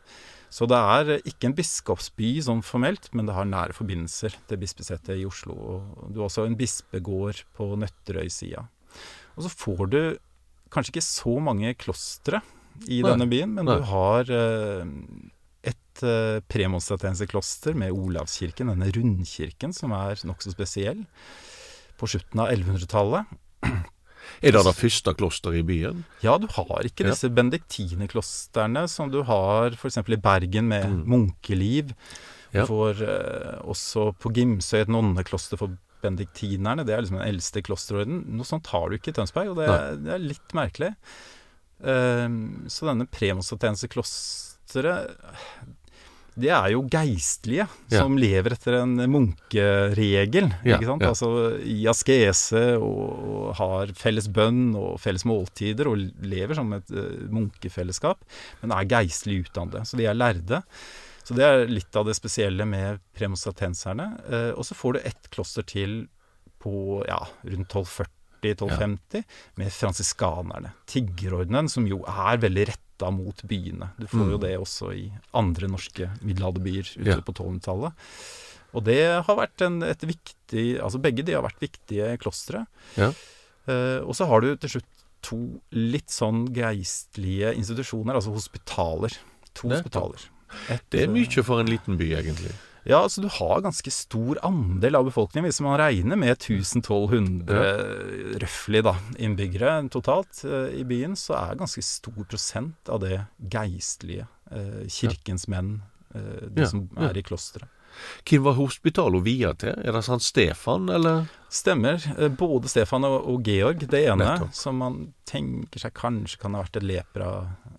Så 0.51 0.67
det 0.67 0.75
er 0.75 1.13
ikke 1.23 1.47
en 1.47 1.55
biskopsby 1.55 2.33
sånn 2.43 2.59
formelt, 2.67 3.05
men 3.15 3.25
det 3.29 3.37
har 3.37 3.45
nære 3.47 3.71
forbindelser 3.77 4.33
til 4.49 4.59
bispesetet 4.59 5.15
i 5.21 5.23
Oslo. 5.29 5.53
Og 5.55 6.09
du 6.11 6.19
har 6.19 6.27
også 6.27 6.43
en 6.49 6.57
bispegård 6.59 7.45
på 7.55 7.69
Nøtterøy-sida. 7.79 8.65
Og 9.37 9.45
så 9.45 9.51
får 9.53 9.85
du 9.93 10.01
kanskje 10.71 10.91
ikke 10.97 11.05
så 11.07 11.37
mange 11.39 11.71
klostre 11.79 12.41
i 12.87 12.99
Nei, 12.99 13.13
denne 13.13 13.29
byen, 13.31 13.53
men 13.55 13.67
nei. 13.67 13.77
du 13.79 13.87
har 13.93 14.27
eh, 14.31 14.83
et 16.03 16.07
kloster 16.07 16.41
premonstratensekloster 16.49 17.73
med 17.77 17.91
Olavskirken, 17.91 18.67
denne 18.71 18.91
rundkirken 18.91 19.73
som 19.73 19.91
er 19.93 20.15
nokså 20.25 20.51
spesiell, 20.53 21.05
på 21.97 22.07
slutten 22.09 22.39
av 22.39 22.49
1100-tallet. 22.49 23.25
Er 24.41 24.51
det 24.55 24.63
det 24.65 24.75
første 24.77 25.13
klosteret 25.17 25.59
i 25.59 25.63
byen? 25.65 26.03
Ja, 26.23 26.37
du 26.37 26.47
har 26.47 26.83
ikke 26.85 27.03
Ja. 27.05 27.09
disse 27.11 27.29
benediktinerklostrene 27.29 28.87
som 28.89 29.09
du 29.11 29.21
har 29.23 29.71
f.eks. 29.75 29.97
i 29.97 30.15
Bergen 30.17 30.67
med 30.67 30.85
Mm. 30.85 31.05
munkeliv. 31.05 31.93
Ja. 32.53 32.65
For, 32.65 32.89
eh, 32.91 33.61
også 33.63 34.13
på 34.17 34.31
Gimsøy 34.33 34.81
et 34.81 34.87
nonnekloster 34.89 35.57
for 35.57 35.69
benediktinerne. 36.01 36.83
Det 36.85 36.93
er 36.95 37.01
liksom 37.01 37.19
den 37.19 37.27
eldste 37.35 37.61
klosterorden. 37.61 38.25
Noe 38.27 38.43
sånt 38.45 38.67
har 38.67 38.89
du 38.89 38.95
ikke 38.97 39.09
i 39.09 39.13
Tønsberg, 39.13 39.47
og 39.49 39.55
det, 39.57 39.67
det 40.03 40.13
er 40.13 40.17
litt 40.19 40.53
merkelig. 40.53 40.95
Ehm, 41.83 42.65
så 42.67 42.85
denne 42.89 43.05
premonstratenseklosteret 43.07 45.17
det 46.39 46.49
er 46.55 46.69
jo 46.71 46.85
geistlige 46.87 47.65
Ja. 47.91 47.99
som 47.99 48.15
lever 48.17 48.53
etter 48.55 48.77
en 48.81 48.95
munkeregel. 49.11 50.47
Ja, 50.63 50.77
ikke 50.77 50.87
sant? 50.87 51.03
ja. 51.03 51.09
Altså 51.11 51.59
i 51.59 51.83
askese 51.91 52.63
og, 52.79 53.51
har 53.57 53.91
felles 53.99 54.29
bønn 54.31 54.75
og 54.79 54.99
felles 55.03 55.25
måltider 55.27 55.89
og 55.91 55.99
lever 56.23 56.55
som 56.55 56.71
et 56.77 56.89
uh, 56.95 57.27
munkefellesskap, 57.33 58.23
men 58.61 58.71
er 58.71 58.87
geistlig 58.87 59.41
utdannede. 59.45 59.83
Så 59.85 59.99
de 59.99 60.07
er 60.07 60.15
lærde. 60.15 60.61
Så 61.23 61.35
det 61.37 61.45
er 61.45 61.67
litt 61.69 61.95
av 61.99 62.07
det 62.07 62.15
spesielle 62.17 62.65
med 62.65 63.01
premonstratenserne. 63.17 64.07
Uh, 64.31 64.51
og 64.55 64.63
så 64.65 64.77
får 64.77 64.93
du 64.97 64.99
ett 65.03 65.29
kloster 65.35 65.67
til 65.67 66.05
på 66.61 67.03
ja, 67.09 67.19
rundt 67.43 67.73
1240-1250 68.41 69.23
med 69.61 69.71
fransiskanerne. 69.73 70.71
Tiggerordenen, 70.89 71.69
som 71.69 71.87
jo 71.87 72.01
er 72.07 72.37
veldig 72.41 72.67
retta 72.71 73.11
mot 73.13 73.41
byene. 73.49 73.91
Du 73.99 74.07
får 74.07 74.31
jo 74.33 74.37
Mm. 74.37 74.41
det 74.41 74.53
også 74.59 74.91
i 74.93 75.11
andre 75.33 75.67
norske 75.67 76.09
middelalderbyer 76.21 76.91
ute 77.01 77.21
på 77.25 77.33
1200-tallet. 77.33 77.93
Og 78.73 78.83
det 78.85 78.99
har 79.25 79.35
vært 79.35 79.61
en, 79.65 79.81
et 79.83 79.99
viktig 79.99 80.79
Altså 80.81 80.99
begge 81.01 81.23
de 81.25 81.33
har 81.33 81.43
vært 81.43 81.59
viktige 81.59 82.17
klostre. 82.21 82.65
Ja. 82.95 83.11
Uh, 83.67 83.99
og 84.07 84.15
så 84.15 84.25
har 84.27 84.41
du 84.41 84.55
til 84.55 84.69
slutt 84.77 84.85
to 85.21 85.37
litt 85.71 86.09
sånn 86.09 86.47
geistlige 86.55 87.51
institusjoner, 87.53 88.15
altså 88.15 88.31
hospitaler. 88.33 89.13
To 89.53 89.67
det, 89.69 89.81
hospitaler. 89.83 90.23
Et, 90.69 90.81
Det 90.89 91.03
er 91.03 91.11
mye 91.13 91.43
for 91.43 91.59
en 91.61 91.67
liten 91.69 91.97
by, 91.99 92.07
egentlig. 92.17 92.53
Ja, 92.83 93.01
altså 93.03 93.21
du 93.21 93.27
har 93.29 93.61
ganske 93.61 93.91
stor 93.93 94.39
andel 94.47 94.95
av 94.97 95.05
befolkningen, 95.09 95.49
hvis 95.49 95.61
man 95.61 95.77
regner 95.81 96.17
med 96.17 96.33
1200 96.33 98.39
røftlig 98.41 98.81
da, 98.87 98.95
innbyggere 99.21 99.75
totalt 99.93 100.43
eh, 100.47 100.71
i 100.81 100.85
byen, 100.87 101.15
så 101.19 101.35
er 101.39 101.59
ganske 101.59 101.83
stor 101.85 102.23
prosent 102.29 102.89
av 102.91 103.03
det 103.03 103.19
geistlige, 103.53 104.25
eh, 104.51 104.81
kirkens 104.89 105.47
menn, 105.51 105.77
eh, 106.15 106.47
de 106.49 106.65
Ja, 106.65 106.71
som 106.73 106.87
ja. 106.97 107.09
er 107.09 107.17
i 107.21 107.25
klosteret. 107.27 107.69
Hvem 108.23 108.45
var 108.45 108.55
hospitalet 108.55 109.23
via 109.25 109.49
til? 109.59 109.75
Er 109.83 109.91
det 109.91 110.05
sant 110.07 110.23
Stefan, 110.23 110.85
eller? 110.89 111.25
Stemmer. 111.51 111.99
Både 112.39 112.69
Stefan 112.71 113.03
og, 113.03 113.17
og 113.27 113.41
Georg, 113.43 113.83
det 113.91 114.05
ene, 114.07 114.23
Nettopp. 114.39 114.53
som 114.55 114.77
man 114.79 115.01
tenker 115.27 115.77
seg 115.83 115.91
kanskje 115.93 116.39
kan 116.39 116.55
ha 116.55 116.63
vært 116.63 116.79
et 116.79 116.87
lepra, 116.87 117.27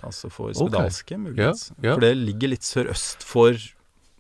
altså 0.04 0.28
for 0.28 0.52
spedalske, 0.52 1.16
spedalske, 1.16 1.18
muligens. 1.18 1.70
Ja, 1.78 1.88
ja. 1.88 1.94
For 1.94 2.04
det 2.04 2.12
ligger 2.20 2.52
litt 2.52 2.68
sørøst 2.68 3.24
for 3.24 3.56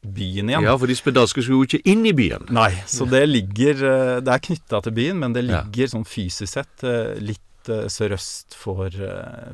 byen 0.02 0.48
igjen. 0.50 0.62
Ja, 0.66 0.74
for 0.78 0.90
de 0.90 0.96
spedalske 0.98 1.42
skulle 1.44 1.62
jo 1.62 1.68
ikke 1.68 1.82
inn 1.86 2.04
i 2.06 2.12
byen. 2.12 2.48
Nei, 2.50 2.70
så 2.90 3.06
det 3.08 3.22
ligger 3.28 3.82
eh, 3.86 4.20
Det 4.20 4.32
er 4.34 4.42
knytta 4.48 4.80
til 4.82 4.92
byen, 4.96 5.18
men 5.22 5.32
det 5.32 5.44
Ja. 5.46 5.62
ligger 5.62 5.86
sånn 5.92 6.04
fysisk 6.08 6.50
sett 6.52 6.82
eh, 6.84 7.14
litt 7.22 7.68
eh, 7.70 7.86
sørøst 7.86 8.56
for, 8.58 8.90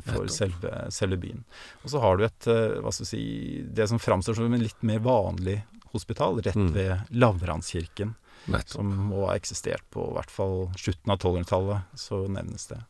for 0.08 0.26
selve, 0.32 0.72
selve 0.90 1.18
byen. 1.20 1.44
Og 1.84 1.90
så 1.92 2.00
har 2.00 2.16
du 2.16 2.24
et 2.24 2.48
hva 2.80 2.92
skal 2.92 3.06
si 3.06 3.22
Det 3.68 3.88
som 3.90 3.98
framstår 4.00 4.34
som 4.40 4.52
en 4.54 4.62
litt 4.64 4.82
mer 4.82 4.98
vanlig 5.04 5.60
hospital, 5.92 6.40
rett 6.44 6.56
Mm. 6.56 6.72
ved 6.74 7.00
Lavranskirken, 7.16 8.14
Nettopp. 8.48 8.68
som 8.68 8.86
må 9.10 9.26
ha 9.28 9.34
eksistert 9.36 9.82
på 9.92 10.10
i 10.10 10.14
hvert 10.16 10.30
fall 10.30 10.68
slutten 10.76 11.10
av 11.12 11.18
1200-tallet, 11.18 11.82
så 11.96 12.26
nevnes 12.28 12.66
det. 12.68 12.80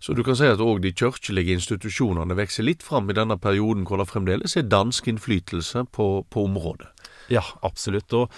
Så 0.00 0.14
du 0.16 0.22
kan 0.26 0.38
si 0.38 0.48
at 0.48 0.62
òg 0.62 0.82
de 0.84 0.92
kirkelige 0.96 1.56
institusjonene 1.58 2.36
vokser 2.38 2.66
litt 2.66 2.84
fram 2.86 3.10
i 3.10 3.16
denne 3.16 3.36
perioden 3.40 3.86
hvor 3.88 4.00
det 4.00 4.08
fremdeles 4.10 4.56
er 4.56 4.68
dansk 4.68 5.10
innflytelse 5.12 5.84
på, 5.94 6.08
på 6.30 6.46
området. 6.48 6.90
Ja, 7.30 7.44
absolutt. 7.66 8.12
Og 8.16 8.32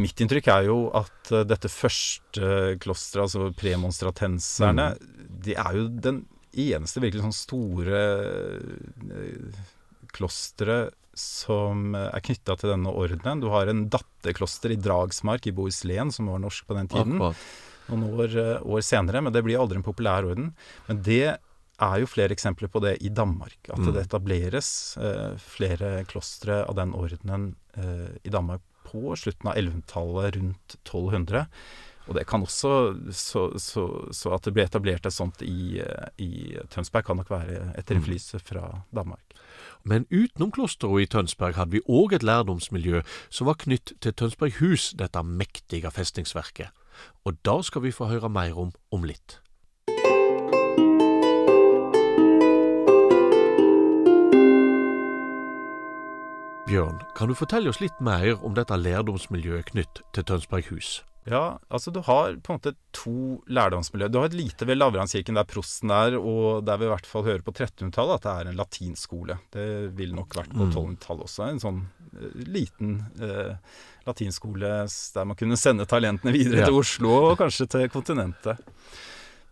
mitt 0.00 0.20
inntrykk 0.20 0.50
er 0.52 0.68
jo 0.68 0.78
at 0.96 1.32
eh, 1.32 1.46
dette 1.48 1.70
første 1.72 2.76
klosteret, 2.82 3.26
altså 3.26 3.50
premonstratenserne, 3.56 4.92
de 5.44 5.56
er 5.56 5.78
jo 5.78 5.88
den 6.08 6.24
eneste 6.50 7.02
virkelig 7.02 7.24
sånn 7.24 7.36
store 7.36 8.00
eh, 9.14 9.60
klosteret 10.10 10.96
som 11.20 11.94
er 11.98 12.22
knytta 12.24 12.54
til 12.56 12.72
denne 12.72 12.92
ordenen. 12.94 13.42
Du 13.42 13.50
har 13.52 13.68
en 13.68 13.88
datterkloster 13.92 14.72
i 14.72 14.78
Dragsmark 14.80 15.48
i 15.50 15.52
Bohuslän, 15.54 16.12
som 16.14 16.30
var 16.30 16.40
norsk 16.40 16.68
på 16.68 16.76
den 16.78 16.88
tiden 16.88 17.18
Akkurat. 17.18 17.42
Noen 17.90 18.20
år, 18.20 18.36
eh, 18.38 18.62
år 18.62 18.80
senere, 18.86 19.22
men 19.22 19.32
det 19.32 19.42
blir 19.44 19.58
aldri 19.60 19.76
en 19.76 19.86
populær 19.86 20.24
orden. 20.24 20.52
Men 20.88 21.02
det 21.02 21.38
er 21.80 22.00
jo 22.00 22.06
flere 22.06 22.34
eksempler 22.34 22.68
på 22.68 22.80
det 22.84 22.98
i 23.02 23.08
Danmark. 23.08 23.56
At 23.72 23.78
Mm. 23.78 23.92
det 23.94 24.06
etableres 24.06 24.96
eh, 24.98 25.36
flere 25.38 26.04
klostre 26.04 26.66
av 26.68 26.74
den 26.76 26.92
ordenen 26.92 27.54
eh, 27.76 28.08
i 28.24 28.28
Danmark 28.30 28.60
på 28.84 29.14
slutten 29.16 29.48
av 29.48 29.54
1100-tallet, 29.56 30.34
rundt 30.36 30.76
1200. 30.84 31.46
Og 32.08 32.14
det 32.16 32.26
kan 32.26 32.42
også 32.42 33.12
så, 33.14 33.42
så, 33.60 33.84
så 34.12 34.32
at 34.34 34.42
det 34.42 34.52
ble 34.56 34.64
etablert 34.64 35.06
et 35.06 35.12
sånt 35.14 35.40
i, 35.46 35.78
eh, 35.78 36.08
i 36.18 36.56
Tønsberg, 36.68 37.04
kan 37.06 37.16
nok 37.16 37.30
være 37.30 37.72
Mm. 37.76 37.96
innflytelse 37.96 38.40
fra 38.42 38.82
Danmark. 38.92 39.22
Men 39.84 40.04
utenom 40.10 40.50
klosteret 40.52 41.02
i 41.02 41.06
Tønsberg 41.06 41.54
hadde 41.54 41.70
vi 41.70 41.80
òg 41.88 42.12
et 42.12 42.22
lærdomsmiljø 42.22 43.02
som 43.30 43.46
var 43.46 43.54
knytt 43.54 43.92
til 44.00 44.12
Tønsberghus, 44.12 44.92
dette 44.96 45.22
mektige 45.24 45.90
festningsverket. 45.90 46.68
Og 47.24 47.38
da 47.44 47.60
skal 47.62 47.82
vi 47.82 47.94
få 47.94 48.08
høre 48.10 48.28
mer 48.28 48.58
om 48.58 48.72
om 48.92 49.04
litt. 49.04 49.40
Bjørn, 56.70 57.00
kan 57.16 57.26
du 57.26 57.34
fortelle 57.34 57.68
oss 57.72 57.80
litt 57.82 57.98
mer 57.98 58.36
om 58.46 58.54
dette 58.54 58.76
lærdomsmiljøet 58.78 59.72
knytt 59.72 60.04
til 60.14 60.24
Tønsberghus? 60.24 61.00
Ja, 61.30 61.60
altså 61.70 61.92
du 61.94 62.00
har 62.02 62.34
på 62.42 62.52
en 62.52 62.58
måte 62.58 62.72
to 62.96 63.14
lærdomsmiljøer. 63.46 64.10
Du 64.10 64.18
har 64.18 64.30
et 64.30 64.36
lite 64.36 64.66
ved 64.66 64.80
Lavrandskirken 64.80 65.38
der 65.38 65.46
prosten 65.46 65.92
er, 65.94 66.16
og 66.18 66.64
der 66.66 66.80
vi 66.80 66.88
i 66.88 66.90
hvert 66.90 67.06
fall 67.06 67.26
hører 67.28 67.44
på 67.46 67.54
1300-tallet 67.54 68.16
at 68.18 68.26
det 68.26 68.32
er 68.32 68.50
en 68.50 68.58
latinskole. 68.58 69.36
Det 69.54 69.68
ville 69.98 70.18
nok 70.18 70.34
vært 70.40 70.50
på 70.50 70.66
1200-tallet 70.66 71.28
også. 71.28 71.46
En 71.46 71.62
sånn 71.62 71.80
uh, 71.86 72.42
liten 72.50 72.98
uh, 73.22 73.54
latinskole 74.08 74.74
der 74.90 75.30
man 75.30 75.38
kunne 75.38 75.60
sende 75.60 75.86
talentene 75.90 76.34
videre 76.34 76.64
ja. 76.64 76.68
til 76.70 76.80
Oslo 76.82 77.14
og 77.30 77.38
kanskje 77.40 77.68
til 77.76 77.86
kontinentet. 77.94 78.66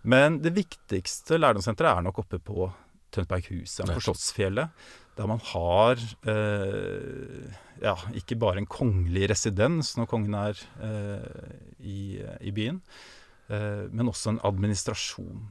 Men 0.09 0.43
det 0.43 0.55
viktigste 0.57 1.39
lærdomssenteret 1.39 1.99
er 2.01 2.09
nok 2.09 2.23
oppe 2.25 2.43
på 2.43 2.67
Tønsberghuset 3.15 3.89
på 3.89 4.03
Slottsfjellet 4.03 4.91
der 5.19 5.27
man 5.27 5.43
har 5.51 5.99
eh, 6.31 7.55
ja, 7.83 7.95
ikke 8.17 8.39
bare 8.39 8.63
en 8.63 8.71
kongelig 8.71 9.31
residens 9.33 9.95
når 9.99 10.11
kongen 10.11 10.37
er 10.39 10.59
eh, 10.83 11.55
i, 11.79 12.01
i, 12.41 12.53
byen, 12.55 12.83
eh, 13.51 13.87
men 13.91 14.11
også 14.11 14.35
en 14.35 14.45
administrasjon. 14.47 15.49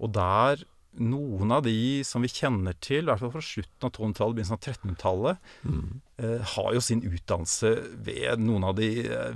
Og 0.00 0.14
der 0.14 0.64
noen 0.94 1.50
av 1.50 1.64
de 1.66 2.04
som 2.06 2.22
vi 2.22 2.30
kjenner 2.30 2.76
til, 2.82 3.02
i 3.02 3.08
hvert 3.08 3.22
fall 3.22 3.32
fra 3.34 3.42
slutten 3.42 3.88
av 3.88 3.90
1200-tallet, 3.90 4.36
begynnelsen 4.36 4.56
av 4.56 4.68
1300-tallet, 4.68 5.48
mm. 5.66 5.88
eh, 6.22 6.52
har 6.54 6.68
jo 6.76 6.84
sin 6.86 7.02
utdannelse 7.08 7.72
ved 8.06 8.44
noen 8.44 8.68
av 8.68 8.76
de 8.78 8.90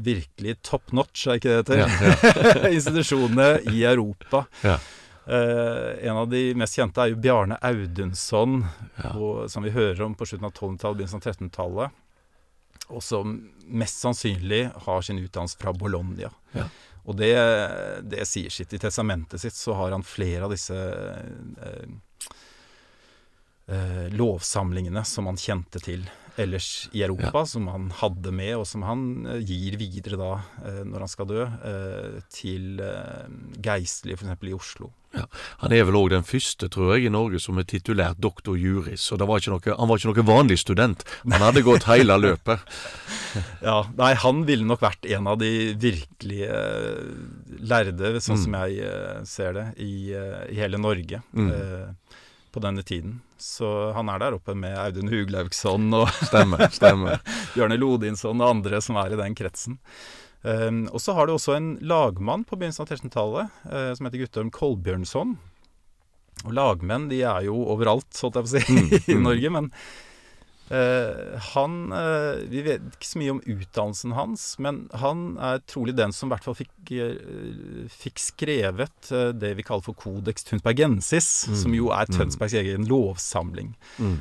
virkelig 0.06 0.58
top 0.66 0.94
notch, 0.94 1.26
er 1.26 1.40
ikke 1.40 1.56
det 1.56 1.64
det 1.72 1.80
heter, 1.80 1.82
ja, 1.82 2.52
ja. 2.62 2.72
institusjonene 2.78 3.50
i 3.74 3.82
Europa. 3.90 4.46
Ja. 4.62 4.78
Uh, 5.28 6.08
en 6.08 6.16
av 6.16 6.28
de 6.32 6.54
mest 6.56 6.78
kjente 6.78 7.02
er 7.02 7.12
jo 7.12 7.20
Bjarne 7.20 7.58
Audunson, 7.60 8.62
ja. 8.96 9.12
som 9.52 9.66
vi 9.66 9.74
hører 9.74 10.00
om 10.06 10.14
på 10.16 10.24
slutten 10.28 10.48
av 10.48 10.54
1200-tallet, 10.54 11.00
begynnelsen 11.02 11.20
av 11.20 11.26
1300-tallet. 11.26 12.04
Og 12.88 13.02
som 13.04 13.34
mest 13.68 14.00
sannsynlig 14.00 14.62
har 14.86 15.04
sin 15.04 15.20
utdannelse 15.20 15.60
fra 15.60 15.74
Bologna. 15.76 16.30
Ja. 16.54 16.64
Og 17.08 17.16
det, 17.20 17.34
det, 18.08 18.24
sier 18.28 18.52
sitt. 18.52 18.72
I 18.72 18.80
testamentet 18.80 19.40
sitt 19.40 19.56
så 19.56 19.76
har 19.76 19.92
han 19.92 20.04
flere 20.04 20.48
av 20.48 20.52
disse 20.52 20.76
uh, 20.76 21.84
uh, 23.70 24.06
lovsamlingene 24.16 25.04
som 25.06 25.30
han 25.30 25.40
kjente 25.40 25.82
til 25.84 26.08
ellers 26.38 26.88
i 26.92 27.02
Europa, 27.02 27.42
ja. 27.42 27.46
som 27.46 27.66
han 27.68 27.88
hadde 27.98 28.32
med, 28.34 28.54
og 28.60 28.66
som 28.68 28.84
han 28.86 29.26
eh, 29.26 29.42
gir 29.42 29.78
videre 29.80 30.18
da, 30.20 30.30
eh, 30.64 30.84
når 30.86 31.04
han 31.04 31.10
skal 31.10 31.28
dø, 31.30 31.42
eh, 31.44 32.20
til 32.32 32.80
geistlige 33.64 34.18
f.eks. 34.18 34.46
i 34.46 34.54
Oslo. 34.56 34.92
Ja. 35.16 35.24
Han 35.62 35.72
er 35.72 35.86
vel 35.88 35.96
òg 35.96 36.10
den 36.12 36.26
første, 36.26 36.68
tror 36.70 36.92
jeg, 36.94 37.08
i 37.08 37.12
Norge 37.12 37.40
som 37.40 37.58
er 37.58 37.66
titulert 37.68 38.20
doktor 38.20 38.58
juris. 38.60 39.06
Og 39.14 39.24
var 39.24 39.42
noe, 39.48 39.62
han 39.64 39.88
var 39.88 40.00
ikke 40.00 40.12
noe 40.12 40.26
vanlig 40.28 40.58
student. 40.60 41.04
Han 41.24 41.46
hadde 41.46 41.64
gått 41.66 41.88
hele 41.88 42.18
løpet. 42.20 42.76
ja, 43.68 43.80
Nei, 43.98 44.12
han 44.20 44.44
ville 44.48 44.68
nok 44.68 44.84
vært 44.84 45.08
en 45.08 45.30
av 45.32 45.40
de 45.40 45.72
virkelige 45.80 46.60
lærde, 47.58 48.18
sånn 48.20 48.36
mm. 48.36 48.44
som 48.44 48.58
jeg 48.60 49.26
ser 49.32 49.56
det, 49.56 49.66
i, 49.80 50.12
i 50.12 50.60
hele 50.60 50.80
Norge. 50.80 51.24
Mm. 51.32 51.50
Eh, 51.56 52.18
på 52.52 52.62
denne 52.64 52.84
tiden. 52.86 53.18
Så 53.38 53.92
han 53.96 54.10
er 54.12 54.22
der 54.22 54.36
oppe 54.38 54.54
med 54.58 54.76
Audun 54.78 55.10
Huglaugsson 55.12 55.92
og 55.96 56.08
stemmer, 56.30 56.68
stemmer. 56.74 57.20
Bjørne 57.54 57.78
Lodinsson 57.80 58.40
og 58.40 58.56
andre 58.56 58.80
som 58.84 58.98
er 59.00 59.14
i 59.14 59.20
den 59.20 59.36
kretsen. 59.38 59.78
Um, 60.42 60.84
og 60.94 61.02
så 61.02 61.16
har 61.16 61.26
du 61.26 61.34
også 61.34 61.56
en 61.56 61.72
lagmann 61.82 62.44
på 62.46 62.56
begynnelsen 62.56 62.84
av 62.84 62.92
1300-tallet 62.92 63.62
uh, 63.66 63.92
som 63.98 64.06
heter 64.06 64.22
Guttorm 64.22 64.52
Kolbjørnson. 64.54 65.34
Og 66.46 66.54
lagmenn 66.54 67.08
de 67.10 67.24
er 67.26 67.48
jo 67.48 67.56
overalt, 67.72 68.12
holdt 68.22 68.38
jeg 68.38 68.46
på 68.46 68.50
å 68.50 68.54
si, 68.54 68.76
mm, 68.76 68.92
i 69.14 69.16
mm. 69.18 69.24
Norge. 69.26 69.52
Men 69.56 69.72
Uh, 70.68 71.38
han 71.54 71.92
uh, 71.92 72.44
Vi 72.50 72.60
vet 72.66 72.82
ikke 72.92 73.08
så 73.08 73.20
mye 73.22 73.32
om 73.32 73.40
utdannelsen 73.40 74.12
hans, 74.16 74.42
men 74.60 74.82
han 75.00 75.30
er 75.40 75.62
trolig 75.68 75.94
den 75.96 76.12
som 76.12 76.28
i 76.28 76.34
hvert 76.34 76.44
fall 76.44 76.58
fikk, 76.58 76.92
uh, 76.92 77.86
fikk 77.92 78.20
skrevet 78.20 79.12
det 79.38 79.54
vi 79.56 79.64
kaller 79.64 79.86
for 79.86 79.96
Codex 79.96 80.44
Tønsbergensis, 80.48 81.30
mm. 81.48 81.56
som 81.62 81.76
jo 81.76 81.88
er 81.94 82.10
mm. 82.10 82.18
Tønsbergs 82.18 82.58
egen 82.60 82.86
lovsamling. 82.88 83.72
Mm. 83.98 84.18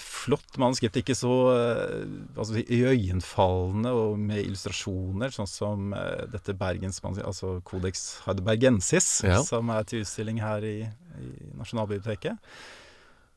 flott 0.00 0.56
manuskript, 0.60 0.96
ikke 1.00 1.16
så 1.16 1.32
altså, 2.36 2.62
iøynefallende 2.64 3.92
og 3.92 4.18
med 4.20 4.42
illustrasjoner, 4.44 5.32
sånn 5.34 5.50
som 5.50 5.94
dette 6.32 6.56
Bergens 6.58 7.00
altså 7.04 7.58
Codex 7.66 8.08
Heidebergensis, 8.26 9.10
ja. 9.26 9.40
som 9.44 9.70
er 9.74 9.88
til 9.88 10.04
utstilling 10.04 10.40
her 10.42 10.64
i, 10.64 10.78
i 11.20 11.32
Nasjonalbiblioteket. 11.58 12.38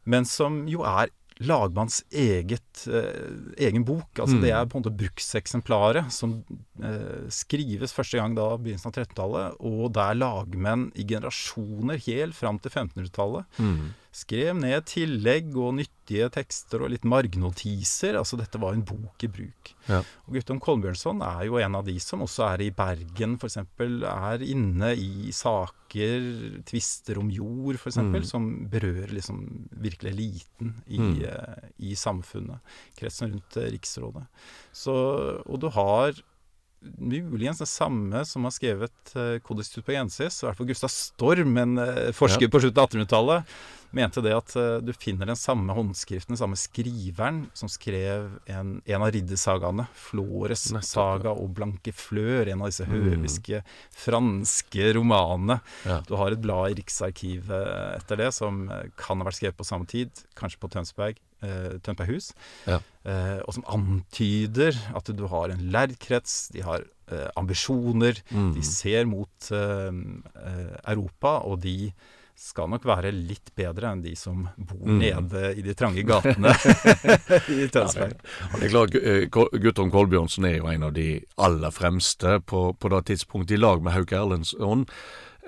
Men 0.10 0.26
som 0.26 0.64
jo 0.70 0.86
er 0.88 1.12
lagmanns 1.48 2.02
eget, 2.12 2.84
eh, 2.88 3.66
egen 3.68 3.86
bok. 3.88 4.10
Altså 4.18 4.38
mm. 4.38 4.42
Det 4.44 4.52
er 4.52 4.68
på 4.70 4.78
en 4.78 4.84
måte 4.84 4.94
brukseksemplaret 5.00 6.12
som 6.14 6.38
eh, 6.84 7.26
skrives 7.34 7.96
første 7.96 8.20
gang 8.20 8.36
da 8.38 8.52
begynnelsen 8.58 8.92
av 8.92 9.00
1300-tallet, 9.00 9.60
og 9.72 9.92
der 9.98 10.20
lagmenn 10.20 10.90
i 10.96 11.08
generasjoner 11.08 12.02
helt 12.08 12.38
fram 12.38 12.62
til 12.62 12.74
1500-tallet 12.74 13.62
mm. 13.62 13.84
Skrev 14.12 14.58
ned 14.60 14.84
tillegg 14.92 15.54
og 15.56 15.78
nyttige 15.78 16.28
tekster 16.36 16.84
og 16.84 16.92
litt 16.92 17.06
margnotiser. 17.08 18.18
Altså 18.20 18.36
dette 18.40 18.60
var 18.60 18.76
en 18.76 18.84
bok 18.86 19.24
i 19.24 19.30
bruk. 19.32 19.72
Ja. 19.88 20.02
Og 20.28 20.36
Guttorm 20.36 20.60
Kolbjørnson 20.64 21.24
er 21.24 21.46
jo 21.48 21.60
en 21.62 21.78
av 21.80 21.88
de 21.88 21.96
som 22.04 22.24
også 22.26 22.44
er 22.50 22.66
i 22.66 22.72
Bergen, 22.76 23.38
f.eks. 23.40 23.62
Er 24.12 24.44
inne 24.44 24.92
i 25.00 25.32
saker 25.36 26.28
tvister 26.68 27.22
om 27.22 27.32
jord, 27.32 27.80
f.eks., 27.80 28.02
mm. 28.04 28.18
som 28.28 28.50
berører 28.72 29.16
liksom 29.16 29.46
virkelig 29.80 30.12
eliten 30.12 30.76
i, 30.88 31.00
mm. 31.00 31.14
uh, 31.24 31.70
i 31.80 31.96
samfunnet. 31.96 32.60
Kretsen 33.00 33.32
rundt 33.32 33.62
uh, 33.62 33.70
Riksrådet. 33.72 34.28
Så, 34.76 34.98
og 35.48 35.64
du 35.64 35.72
har 35.72 36.20
muligens 36.82 37.62
det 37.62 37.70
samme 37.70 38.24
som 38.26 38.46
har 38.48 38.54
skrevet 38.56 39.14
uh, 39.16 39.38
Codex 39.46 39.70
Tupagensis, 39.74 40.42
i 40.42 40.48
hvert 40.48 40.58
fall 40.58 40.70
Gustav 40.70 40.92
Storm, 40.94 41.56
en 41.62 41.78
uh, 41.78 42.10
forsker 42.16 42.48
ja. 42.48 42.52
på 42.52 42.64
slutten 42.64 42.82
av 42.82 42.90
1800-tallet, 42.90 43.56
mente 43.96 44.24
det 44.24 44.34
at 44.36 44.54
uh, 44.58 44.80
du 44.84 44.94
finner 44.96 45.30
den 45.30 45.40
samme 45.40 45.76
håndskriften, 45.76 46.36
den 46.36 46.42
samme 46.42 46.60
skriveren, 46.60 47.44
som 47.58 47.72
skrev 47.72 48.30
en, 48.52 48.78
en 48.86 49.02
av 49.04 49.12
riddersagaene, 49.16 49.88
Flores 49.98 50.68
saga 50.88 51.34
og 51.34 51.52
Blanke 51.58 51.94
Flør, 51.96 52.50
en 52.52 52.64
av 52.64 52.72
disse 52.72 52.88
mm. 52.88 52.94
høviske 52.94 53.64
franske 54.04 54.94
romanene. 54.98 55.60
Ja. 55.88 56.00
Du 56.08 56.16
har 56.20 56.34
et 56.34 56.44
blad 56.44 56.72
i 56.72 56.80
Riksarkivet 56.82 57.68
etter 57.98 58.20
det 58.22 58.32
som 58.36 58.64
kan 59.00 59.22
ha 59.22 59.28
vært 59.28 59.40
skrevet 59.40 59.60
på 59.60 59.68
samme 59.68 59.90
tid, 59.90 60.24
kanskje 60.38 60.62
på 60.62 60.70
Tønsberg, 60.72 61.20
eh, 61.44 61.76
Tønsberghus, 61.84 62.32
ja. 62.70 62.80
eh, 63.04 63.40
og 63.46 63.58
som 63.58 63.68
antyder 63.76 64.78
at 64.98 65.12
du 65.16 65.26
har 65.32 65.54
en 65.54 65.68
lærkrets, 65.74 66.50
de 66.56 66.64
har 66.66 66.86
eh, 67.12 67.28
ambisjoner, 67.40 68.22
mm. 68.32 68.50
de 68.58 68.66
ser 68.68 69.10
mot 69.10 69.52
eh, 69.52 69.92
eh, 69.92 70.74
Europa, 70.96 71.40
og 71.48 71.62
de 71.66 71.94
skal 72.42 72.70
nok 72.72 72.86
være 72.90 73.12
litt 73.14 73.52
bedre 73.58 73.92
enn 73.94 74.02
de 74.02 74.16
som 74.18 74.44
bor 74.58 74.88
mm. 74.88 74.98
nede 74.98 75.52
i 75.60 75.66
de 75.66 75.76
trange 75.78 76.04
gatene 76.08 76.54
i 77.58 77.68
Tønsberg. 77.72 78.16
Ja, 78.18 78.52
det 78.58 78.68
er 78.68 78.74
klart, 78.74 78.98
eh, 78.98 79.26
Guttorm 79.62 79.92
Kolbjørnsen 79.94 80.48
er 80.50 80.58
jo 80.58 80.70
en 80.72 80.88
av 80.90 80.96
de 80.98 81.10
aller 81.42 81.76
fremste 81.76 82.40
på, 82.50 82.72
på 82.74 82.94
det 82.96 83.04
tidspunktet, 83.12 83.60
i 83.60 83.62
lag 83.62 83.84
med 83.86 83.94
Hauke 83.94 84.18
Erlendsson. 84.18 84.88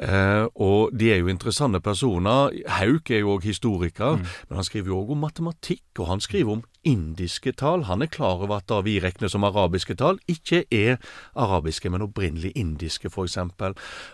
Eh, 0.02 0.46
og 0.62 0.94
de 0.98 1.12
er 1.14 1.22
jo 1.22 1.32
interessante 1.34 1.82
personer. 1.84 2.54
Hauk 2.80 3.12
er 3.14 3.24
jo 3.24 3.36
òg 3.38 3.50
historiker, 3.50 4.20
mm. 4.20 4.30
men 4.50 4.62
han 4.62 4.70
skriver 4.70 4.94
jo 4.94 5.02
òg 5.02 5.14
om 5.16 5.26
matematikk, 5.26 5.86
og 6.00 6.10
han 6.14 6.24
skriver 6.24 6.60
om 6.60 6.64
indiske 6.84 7.54
tall. 7.60 7.86
Han 7.88 8.02
er 8.02 8.12
klar 8.12 8.42
over 8.44 8.58
at 8.58 8.68
da 8.70 8.82
vi 8.86 8.98
regner 9.04 9.32
som 9.32 9.46
arabiske 9.48 9.96
tall, 10.00 10.20
ikke 10.30 10.64
er 10.72 10.98
arabiske, 11.36 11.90
men 11.90 12.06
opprinnelig 12.06 12.54
indiske, 12.60 13.10
f.eks. 13.10 13.38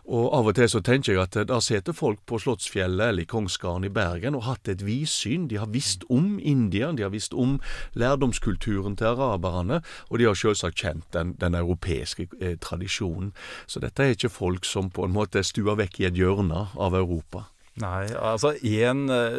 Og 0.06 0.26
av 0.36 0.50
og 0.52 0.56
til 0.58 0.70
så 0.70 0.82
tenker 0.86 1.14
jeg 1.14 1.24
at 1.24 1.38
da 1.50 1.60
sitter 1.64 1.96
folk 1.98 2.22
på 2.30 2.40
Slottsfjellet 2.42 3.10
eller 3.10 3.26
i 3.26 3.30
Kongsgarden 3.30 3.88
i 3.90 3.94
Bergen 3.94 4.38
og 4.38 4.46
hatt 4.48 4.70
et 4.72 4.86
vidsyn. 4.86 5.48
De 5.50 5.60
har 5.62 5.72
visst 5.74 6.06
om 6.10 6.38
India, 6.40 6.92
de 6.92 7.06
har 7.06 7.14
visst 7.14 7.34
om 7.34 7.58
lærdomskulturen 7.94 8.98
til 9.00 9.14
araberne, 9.14 9.82
og 10.10 10.20
de 10.20 10.30
har 10.30 10.38
selvsagt 10.38 10.80
kjent 10.80 11.08
den, 11.14 11.36
den 11.42 11.56
europeiske 11.58 12.30
eh, 12.40 12.58
tradisjonen. 12.62 13.34
Så 13.68 13.82
dette 13.84 14.04
er 14.04 14.16
ikke 14.16 14.34
folk 14.34 14.66
som 14.66 14.92
på 14.94 15.06
en 15.06 15.16
måte 15.16 15.44
stuer 15.46 15.80
vekk 15.80 16.02
i 16.02 16.10
et 16.10 16.20
hjørne 16.20 16.68
av 16.78 16.98
Europa. 16.98 17.48
Nei, 17.80 18.10
altså 18.12 18.54
eh, 18.60 19.38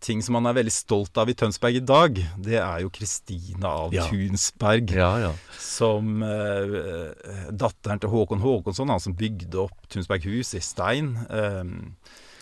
ting 0.00 0.22
som 0.24 0.32
man 0.38 0.46
er 0.50 0.56
veldig 0.58 0.72
stolt 0.74 1.18
av 1.20 1.28
i 1.30 1.34
Tønsberg 1.38 1.76
i 1.78 1.84
dag, 1.84 2.16
det 2.42 2.56
er 2.58 2.80
jo 2.82 2.90
Kristina 2.90 3.70
av 3.86 3.94
ja. 3.94 4.06
Tunsberg. 4.10 4.94
Ja, 4.96 5.10
ja. 5.28 5.32
Som 5.60 6.22
eh, 6.26 7.12
datteren 7.50 8.00
til 8.02 8.10
Håkon 8.10 8.42
Håkonsson, 8.42 8.88
han 8.90 9.02
som 9.02 9.14
bygde 9.18 9.60
opp 9.66 9.88
Tunsberghus 9.92 10.54
i 10.58 10.62
stein. 10.64 11.14
Eh, 11.28 11.62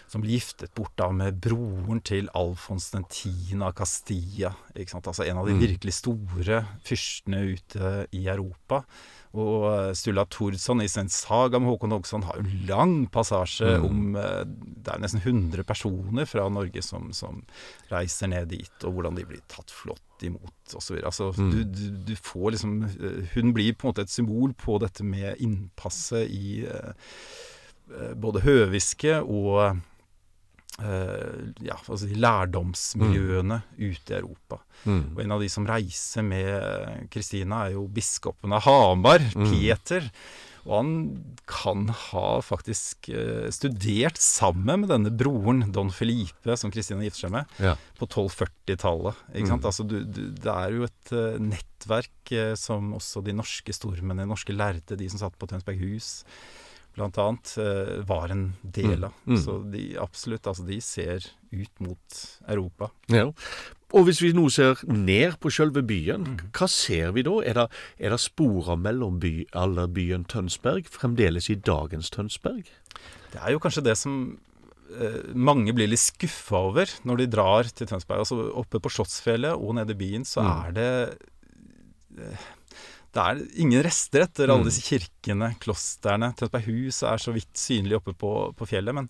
som 0.07 0.23
ble 0.23 0.37
giftet 0.37 0.71
bort 0.79 0.95
da 0.95 1.09
med 1.11 1.41
broren 1.43 1.99
til 2.07 2.29
Alfons 2.39 2.93
den 2.95 3.03
10. 3.11 3.59
av 3.67 3.73
Castilla. 3.75 4.53
Altså 4.77 5.27
en 5.27 5.41
av 5.43 5.49
de 5.49 5.57
Mm. 5.57 5.61
virkelig 5.65 5.95
store 5.99 6.61
fyrstene 6.87 7.41
ute 7.57 8.07
i 8.15 8.29
Europa. 8.31 8.85
Og 9.37 9.65
eh, 9.71 9.93
Sturla 9.99 10.25
Thorsson 10.33 10.81
i 10.83 10.89
sin 10.89 11.09
saga 11.13 11.59
med 11.61 11.69
Håkon 11.71 11.93
Ogsson 11.97 12.25
har 12.29 12.39
jo 12.41 12.45
lang 12.69 13.07
passasje 13.13 13.77
Mm. 13.77 13.85
om 13.89 14.17
eh, 14.17 14.45
Det 14.87 14.95
er 14.95 14.99
nesten 15.03 15.21
100 15.23 15.65
personer 15.67 16.25
fra 16.27 16.49
Norge 16.49 16.83
som, 16.83 17.13
som 17.13 17.43
reiser 17.91 18.29
ned 18.33 18.49
dit, 18.49 18.85
og 18.85 18.95
hvordan 18.97 19.17
de 19.19 19.25
blir 19.27 19.41
tatt 19.49 19.71
flott 19.75 20.23
imot 20.23 20.75
osv. 20.79 21.01
Altså, 21.05 21.33
Mm. 21.37 21.51
du, 21.51 21.65
du, 21.65 21.87
du 22.13 22.15
får 22.17 22.53
liksom 22.57 22.77
eh, 22.85 23.27
Hun 23.35 23.53
blir 23.53 23.73
på 23.75 23.87
en 23.87 23.93
måte 23.95 24.03
et 24.07 24.11
symbol 24.15 24.55
på 24.55 24.79
dette 24.81 25.05
med 25.05 25.37
innpasset 25.43 26.31
i 26.31 26.65
både 28.17 28.41
høviske 28.43 29.21
og 29.23 29.77
ja, 30.79 31.77
altså 31.89 32.05
de 32.09 32.19
lærdomsmiljøene 32.21 33.63
ute 33.79 34.13
i 34.13 34.19
Europa. 34.19 34.59
Mm. 34.85 35.15
Og 35.17 35.23
en 35.25 35.33
av 35.37 35.41
de 35.41 35.49
som 35.53 35.67
reiser 35.69 36.27
med 36.27 37.07
Kristina, 37.13 37.65
er 37.67 37.77
jo 37.79 37.87
biskopen 37.89 38.53
av 38.53 38.67
Hamar, 38.67 39.25
Mm. 39.37 39.49
Peter. 39.53 40.11
Og 40.67 40.73
han 40.81 40.93
kan 41.47 41.85
ha 42.11 42.41
faktisk 42.43 43.09
eh, 43.15 43.47
studert 43.55 44.19
sammen 44.19 44.81
med 44.83 44.89
denne 44.91 45.13
broren, 45.15 45.61
Don 45.73 45.93
Felipe, 45.95 46.57
som 46.59 46.73
Kristina 46.75 47.05
gifter 47.07 47.29
seg 47.29 47.31
med, 47.37 47.47
Ja. 47.63 47.77
på 48.01 48.09
1240-tallet. 48.11 49.15
Ikke 49.33 49.47
sant? 49.53 49.63
Mm. 49.63 49.69
Altså, 49.71 49.87
du, 49.87 50.01
du, 50.05 50.23
det 50.35 50.51
er 50.51 50.75
jo 50.75 50.83
et 50.89 51.13
eh, 51.15 51.39
nettverk 51.39 52.33
eh, 52.35 52.55
som 52.59 52.93
også 52.99 53.23
de 53.23 53.33
norske 53.39 53.73
stormennene, 53.79 54.27
de 54.27 54.33
norske 54.35 54.53
lærde, 54.59 54.99
de 54.99 55.09
som 55.09 55.23
satt 55.23 55.39
på 55.39 55.47
Tønsberg 55.47 55.79
hus, 55.87 56.25
blant 56.97 57.19
annet, 57.21 57.53
eh, 57.61 58.03
var 58.09 58.31
en 58.33 58.55
del 58.63 59.05
av. 59.05 59.13
Mm. 59.27 59.35
Mm. 59.37 59.43
Så 59.45 59.57
de 59.73 59.83
absolutt, 60.01 60.47
altså 60.49 60.67
de 60.67 60.81
ser 60.81 61.27
ut 61.53 61.81
mot 61.85 62.21
Europa. 62.49 62.91
Ja. 63.13 63.27
Og 63.95 64.07
hvis 64.09 64.19
vi 64.21 64.33
nå 64.35 64.49
ser 64.51 64.81
ned 64.91 65.37
på 65.41 65.53
selve 65.55 65.83
byen, 65.87 66.25
Mm. 66.27 66.51
hva 66.53 66.69
ser 66.69 67.13
vi 67.13 67.23
da? 67.23 67.37
Er 67.45 67.55
det, 67.55 67.67
er 68.01 68.11
det 68.11 68.21
spor 68.21 68.71
av 68.73 68.79
mellombyen 68.83 70.25
Tønsberg 70.27 70.89
fremdeles 70.91 71.49
i 71.51 71.55
dagens 71.55 72.11
Tønsberg? 72.11 72.67
Det 73.33 73.41
er 73.43 73.53
jo 73.53 73.61
kanskje 73.61 73.85
det 73.85 73.97
som 74.01 74.39
eh, 75.01 75.33
mange 75.35 75.73
blir 75.75 75.89
litt 75.91 75.99
skuffa 76.03 76.57
over 76.69 76.87
når 77.05 77.17
de 77.19 77.27
drar 77.27 77.65
til 77.75 77.87
Tønsberg. 77.91 78.19
Altså 78.23 78.53
Oppe 78.55 78.79
på 78.81 78.91
Slottsfjellet 78.91 79.55
og 79.59 79.75
nede 79.75 79.91
i 79.91 79.99
byen 79.99 80.25
så 80.25 80.43
Mm. 80.43 80.67
er 80.67 80.73
det 80.73 81.19
eh, 82.19 82.37
Det 83.17 83.25
er 83.25 83.43
ingen 83.65 83.83
rester 83.87 84.27
etter 84.27 84.51
alle 84.53 84.67
Mm. 84.67 84.69
disse 84.69 84.85
kirkene, 84.85 85.51
klostrene. 85.63 86.29
Tønsberghus 86.37 87.03
er 87.09 87.17
så 87.23 87.33
vidt 87.33 87.55
synlig 87.57 87.97
oppe 88.03 88.13
på, 88.13 88.33
på 88.55 88.69
fjellet. 88.69 88.93
Men 88.95 89.09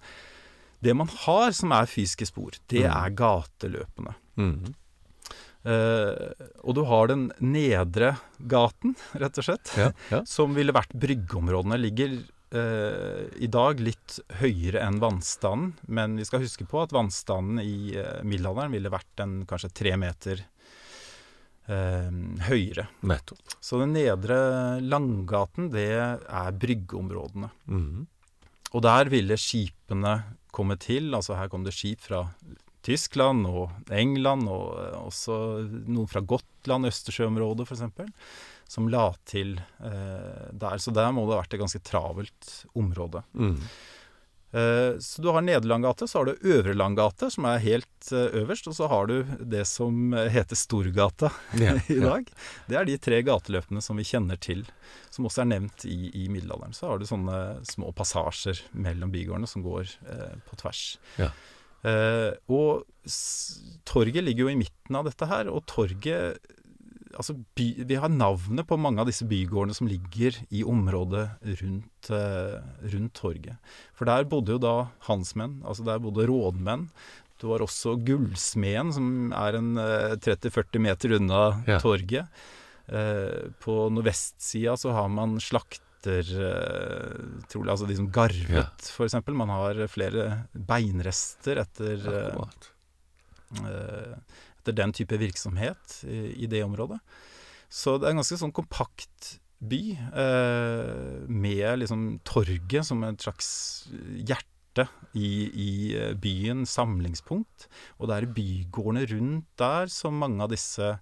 det 0.85 0.95
man 0.95 1.09
har 1.25 1.51
som 1.57 1.73
er 1.75 1.89
fysiske 1.91 2.29
spor, 2.31 2.55
det 2.71 2.85
Mm. 2.87 2.93
er 2.95 3.11
gateløpene. 3.19 4.15
Mm. 4.39 4.75
Uh, 5.67 6.31
og 6.63 6.77
du 6.79 6.85
har 6.87 7.09
den 7.11 7.25
nedre 7.43 8.13
gaten, 8.47 8.93
rett 9.19 9.41
og 9.41 9.47
slett 9.49 9.73
Ja, 9.75 9.89
ja. 10.13 10.21
som 10.31 10.55
ville 10.55 10.71
vært 10.77 10.93
bryggeområdene, 10.95 11.75
ligger 11.83 12.13
uh, 12.55 13.25
i 13.43 13.49
dag 13.51 13.81
litt 13.83 14.21
høyere 14.39 14.85
enn 14.87 15.01
vannstanden. 15.03 15.73
Men 15.91 16.15
vi 16.21 16.25
skal 16.29 16.45
huske 16.45 16.69
på 16.71 16.85
at 16.85 16.95
vannstanden 16.95 17.59
i 17.65 17.97
uh, 17.99 18.21
middelalderen 18.23 18.71
ville 18.79 18.93
vært 18.95 19.25
en 19.27 19.41
kanskje 19.51 19.73
tre 19.75 19.97
meter 19.99 20.45
eh, 20.45 20.47
høyere. 21.67 22.87
Nettopp. 23.03 23.57
Så 23.61 23.81
den 23.81 23.97
nedre 23.97 24.37
Langgaten, 24.85 25.71
det 25.73 25.89
er 25.97 26.53
bryggeområdene. 26.55 27.51
Mm. 27.67 28.05
Og 28.75 28.85
der 28.85 29.11
ville 29.11 29.39
skipene 29.41 30.15
komme 30.55 30.79
til. 30.81 31.11
Altså 31.17 31.37
her 31.39 31.51
kom 31.53 31.67
det 31.67 31.75
skip 31.77 32.05
fra 32.07 32.25
Tyskland 32.87 33.49
og 33.49 33.73
England, 33.91 34.47
og 34.51 34.77
eh, 34.79 34.99
også 35.01 35.39
noen 35.89 36.11
fra 36.11 36.23
Gotland, 36.23 36.89
Østersjøområdet 36.91 37.67
f.eks., 37.67 37.85
som 38.67 38.89
la 38.91 39.09
til 39.27 39.57
eh, 39.59 40.47
der. 40.53 40.79
Så 40.83 40.95
der 40.95 41.13
må 41.15 41.27
det 41.27 41.37
ha 41.37 41.43
vært 41.43 41.57
et 41.57 41.63
ganske 41.63 41.83
travelt 41.87 42.51
område. 42.79 43.23
Mm. 43.35 43.59
Eh, 44.53 44.99
så 45.03 45.23
du 45.23 45.29
har 45.35 45.43
Nedre 45.43 45.69
Langgate, 45.69 46.09
så 46.09 46.19
har 46.19 46.29
du 46.29 46.53
Øvre 46.55 46.75
Langgate, 46.75 47.31
som 47.31 47.49
er 47.51 47.63
helt 47.65 48.13
eh, 48.13 48.29
øverst, 48.43 48.69
og 48.71 48.77
så 48.79 48.89
har 48.93 49.11
du 49.11 49.17
det 49.41 49.65
som 49.69 50.15
heter 50.15 50.59
Storgata 50.59 51.33
Ja, 51.61 51.75
i 51.89 51.99
dag. 52.01 52.31
Det 52.69 52.79
er 52.79 52.89
de 52.89 52.97
tre 53.03 53.21
gateløpene 53.27 53.83
som 53.85 53.99
vi 53.99 54.07
kjenner 54.07 54.39
til, 54.41 54.65
som 55.11 55.29
også 55.29 55.45
er 55.45 55.51
nevnt 55.57 55.89
i, 55.89 55.99
i 56.15 56.29
middelalderen. 56.33 56.77
Så 56.77 56.91
har 56.91 57.03
du 57.03 57.09
sånne 57.09 57.61
små 57.67 57.93
passasjer 57.97 58.63
mellom 58.73 59.13
bygårdene 59.15 59.51
som 59.51 59.67
går 59.67 59.91
eh, 60.07 60.39
på 60.47 60.63
tvers. 60.63 60.87
Ja. 61.21 61.33
Eh, 61.87 62.33
og 62.51 62.87
torget 63.87 64.25
ligger 64.25 64.47
jo 64.47 64.55
i 64.55 64.59
midten 64.59 64.99
av 64.99 65.07
dette 65.07 65.29
her, 65.31 65.51
og 65.53 65.67
torget 65.71 66.41
Altså, 67.17 67.33
by, 67.57 67.67
vi 67.89 67.97
har 67.97 68.13
navnet 68.13 68.67
på 68.69 68.77
mange 68.79 69.01
av 69.01 69.09
disse 69.09 69.25
bygårdene 69.29 69.77
som 69.77 69.89
ligger 69.89 70.37
i 70.53 70.61
området 70.69 71.29
rundt, 71.63 72.11
eh, 72.13 72.59
rundt 72.93 73.15
torget. 73.17 73.57
For 73.97 74.05
der 74.09 74.25
bodde 74.29 74.53
jo 74.57 74.61
da 74.61 74.75
hansmenn, 75.09 75.63
altså 75.65 75.85
der 75.87 76.03
bodde 76.05 76.27
rådmenn. 76.29 76.91
Du 77.41 77.51
har 77.53 77.61
også 77.65 77.97
gullsmeden, 78.05 78.93
som 78.97 79.09
er 79.37 79.57
en 79.59 79.75
eh, 79.81 80.15
30-40 80.21 80.81
meter 80.81 81.17
unna 81.19 81.43
Ja. 81.67 81.81
torget. 81.81 82.29
Eh, 82.89 83.49
på 83.61 83.89
nordvestsida 83.91 84.77
så 84.79 84.93
har 84.95 85.09
man 85.09 85.39
slakter 85.43 86.23
eh, 86.23 87.17
trolig, 87.51 87.71
altså 87.73 87.89
de 87.89 87.97
som 87.99 88.11
garvet, 88.13 88.53
Ja. 88.53 88.69
eksempel. 89.09 89.35
Man 89.35 89.49
har 89.51 89.81
flere 89.89 90.45
beinrester 90.55 91.59
etter 91.65 91.97
eh, 92.07 92.31
Eh, 94.69 94.77
den 94.77 94.93
type 94.93 95.19
virksomhet 95.21 96.03
i, 96.05 96.45
i 96.45 96.51
det 96.51 96.63
området. 96.67 97.01
Så 97.69 97.97
det 97.99 98.09
er 98.09 98.15
en 98.15 98.23
ganske 98.23 98.39
sånn 98.41 98.55
kompakt 98.55 99.37
by, 99.67 99.81
eh, 99.97 101.25
med 101.29 101.81
liksom 101.81 102.21
torget 102.29 102.87
som 102.87 103.03
et 103.07 103.25
slags 103.25 103.49
hjerte 104.21 104.87
i, 105.17 105.31
i 105.49 105.71
eh, 105.97 106.13
byen, 106.21 106.67
samlingspunkt. 106.69 107.69
Og 107.99 108.11
det 108.11 108.19
er 108.19 108.35
bygårdene 108.37 109.07
rundt 109.15 109.49
der 109.59 109.91
som 109.93 110.21
mange 110.21 110.45
av 110.45 110.53
disse 110.53 110.97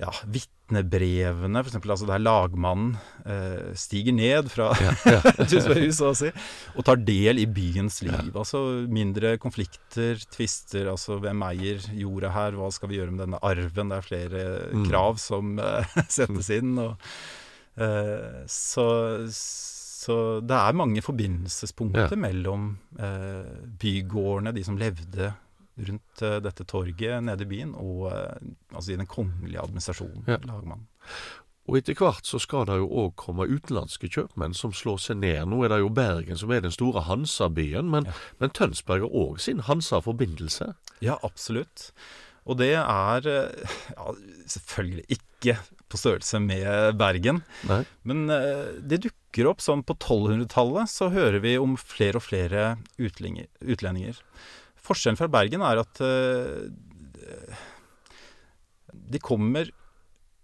ja, 0.00 0.10
vitnebrevene, 0.68 1.60
f.eks. 1.62 1.76
Altså 1.84 2.06
der 2.08 2.22
lagmannen 2.22 2.94
eh, 3.26 3.74
stiger 3.78 4.14
ned 4.16 4.48
fra 4.52 4.70
Ja, 4.80 4.92
ja. 5.14 5.20
Tusberghus, 5.44 5.98
så 5.98 6.10
å 6.12 6.16
si, 6.16 6.30
og 6.76 6.84
tar 6.86 6.96
del 7.04 7.38
i 7.42 7.46
byens 7.46 8.00
liv. 8.04 8.32
Altså 8.36 8.62
mindre 8.88 9.36
konflikter, 9.42 10.18
tvister, 10.32 10.88
altså 10.92 11.18
hvem 11.22 11.42
eier 11.50 11.84
jorda 11.98 12.32
her, 12.34 12.56
hva 12.58 12.70
skal 12.74 12.90
vi 12.90 12.98
gjøre 13.00 13.12
med 13.14 13.24
denne 13.26 13.40
arven? 13.44 13.92
Det 13.92 13.98
er 14.00 14.08
flere 14.08 14.44
Mm. 14.74 14.86
krav 14.88 15.18
som 15.20 15.58
eh, 15.60 15.84
settes 16.10 16.48
inn. 16.50 16.74
Og, 16.80 16.96
eh, 17.76 18.42
så, 18.50 18.86
så 19.30 20.16
det 20.42 20.56
er 20.56 20.76
mange 20.80 21.02
forbindelsespunkter 21.04 22.10
Ja. 22.16 22.20
mellom 22.20 22.72
eh, 22.98 23.68
bygårdene, 23.80 24.54
de 24.56 24.64
som 24.66 24.78
levde 24.80 25.32
rundt 25.78 26.22
eh, 26.22 26.36
dette 26.44 26.64
torget 26.70 27.22
nede 27.26 27.42
i 27.42 27.48
byen, 27.50 27.72
og 27.74 28.06
eh, 28.12 28.52
altså 28.74 28.92
i 28.94 28.98
den 29.00 29.06
kongelige 29.10 29.62
administrasjonen, 29.62 30.24
Ja. 30.30 30.38
lagmannen. 30.46 30.86
Og 31.64 31.78
etter 31.78 31.96
hvert 31.96 32.26
så 32.28 32.36
skal 32.42 32.66
det 32.68 32.74
jo 32.76 32.88
òg 32.92 33.14
komme 33.16 33.46
utenlandske 33.48 34.10
kjøpmenn 34.12 34.52
som 34.54 34.74
slår 34.76 34.98
seg 35.00 35.16
ned. 35.22 35.46
Nå 35.48 35.62
er 35.64 35.72
det 35.72 35.78
jo 35.80 35.88
Bergen 35.96 36.36
som 36.36 36.50
er 36.52 36.60
den 36.60 36.74
store 36.74 37.00
Hansa-byen, 37.06 37.88
men, 37.90 38.04
Ja. 38.04 38.12
men 38.38 38.50
Tønsberg 38.50 39.00
har 39.06 39.08
òg 39.16 39.40
sin 39.40 39.60
Hansa-forbindelse. 39.64 40.74
Ja, 41.00 41.16
absolutt. 41.24 41.90
Og 42.44 42.58
det 42.60 42.74
er 42.76 43.26
eh, 43.26 43.64
ja, 43.96 44.12
selvfølgelig 44.46 45.06
ikke 45.16 45.56
på 45.88 45.96
størrelse 45.96 46.38
med 46.40 46.98
Bergen, 47.00 47.42
Nei? 47.68 47.84
men 48.04 48.26
det 48.26 49.00
dukker 49.04 49.46
opp 49.48 49.60
sånn 49.60 49.82
på 49.84 49.94
1200-tallet, 49.96 50.88
så 50.88 51.08
hører 51.12 51.40
vi 51.44 51.56
om 51.60 51.76
flere 51.80 52.16
og 52.20 52.24
flere 52.24 52.76
utlendinger. 52.98 54.16
Forskjellen 54.84 55.18
fra 55.20 55.30
Bergen 55.32 55.64
er 55.64 55.80
at 55.80 56.02
eh, 56.04 56.68
de 58.92 59.20
kommer 59.22 59.70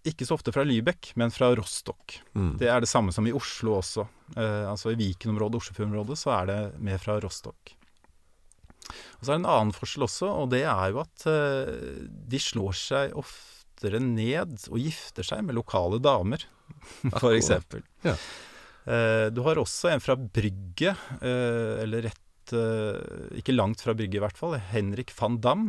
ikke 0.09 0.25
så 0.25 0.39
ofte 0.39 0.53
fra 0.55 0.65
Lybekk, 0.65 1.13
men 1.21 1.33
fra 1.33 1.51
Rostock. 1.57 2.17
Mm. 2.33 2.55
Det 2.61 2.71
er 2.73 2.81
det 2.81 2.89
samme 2.89 3.13
som 3.13 3.27
i 3.29 3.35
Oslo 3.37 3.77
også. 3.79 4.07
Eh, 4.37 4.65
altså 4.71 4.95
I 4.95 4.99
Viken-området, 5.01 5.61
Oslofjord-området, 5.61 6.17
så 6.17 6.33
er 6.39 6.49
det 6.49 6.59
mer 6.81 7.03
fra 7.03 7.19
Rostock. 7.21 7.75
Og 8.91 9.27
så 9.27 9.29
er 9.29 9.35
det 9.35 9.41
en 9.43 9.51
annen 9.53 9.75
forskjell 9.77 10.07
også, 10.07 10.31
og 10.43 10.53
det 10.55 10.63
er 10.65 10.95
jo 10.95 11.03
at 11.03 11.27
eh, 11.31 12.07
de 12.33 12.41
slår 12.41 12.79
seg 12.81 13.19
oftere 13.21 14.01
ned 14.03 14.57
og 14.71 14.81
gifter 14.81 15.27
seg 15.27 15.45
med 15.47 15.59
lokale 15.59 16.01
damer, 16.03 16.47
for 17.21 17.37
eksempel. 17.37 17.85
Ja. 18.07 18.17
Eh, 18.89 19.29
du 19.35 19.45
har 19.45 19.61
også 19.61 19.93
en 19.93 20.03
fra 20.03 20.17
Brygge, 20.17 20.97
eh, 21.21 21.85
eller 21.85 22.09
rett 22.09 22.25
eh, 22.57 23.39
Ikke 23.41 23.57
langt 23.57 23.83
fra 23.85 23.95
Brygge, 23.97 24.19
i 24.19 24.23
hvert 24.23 24.39
fall. 24.39 24.59
Henrik 24.73 25.13
van 25.19 25.41
Dam, 25.43 25.67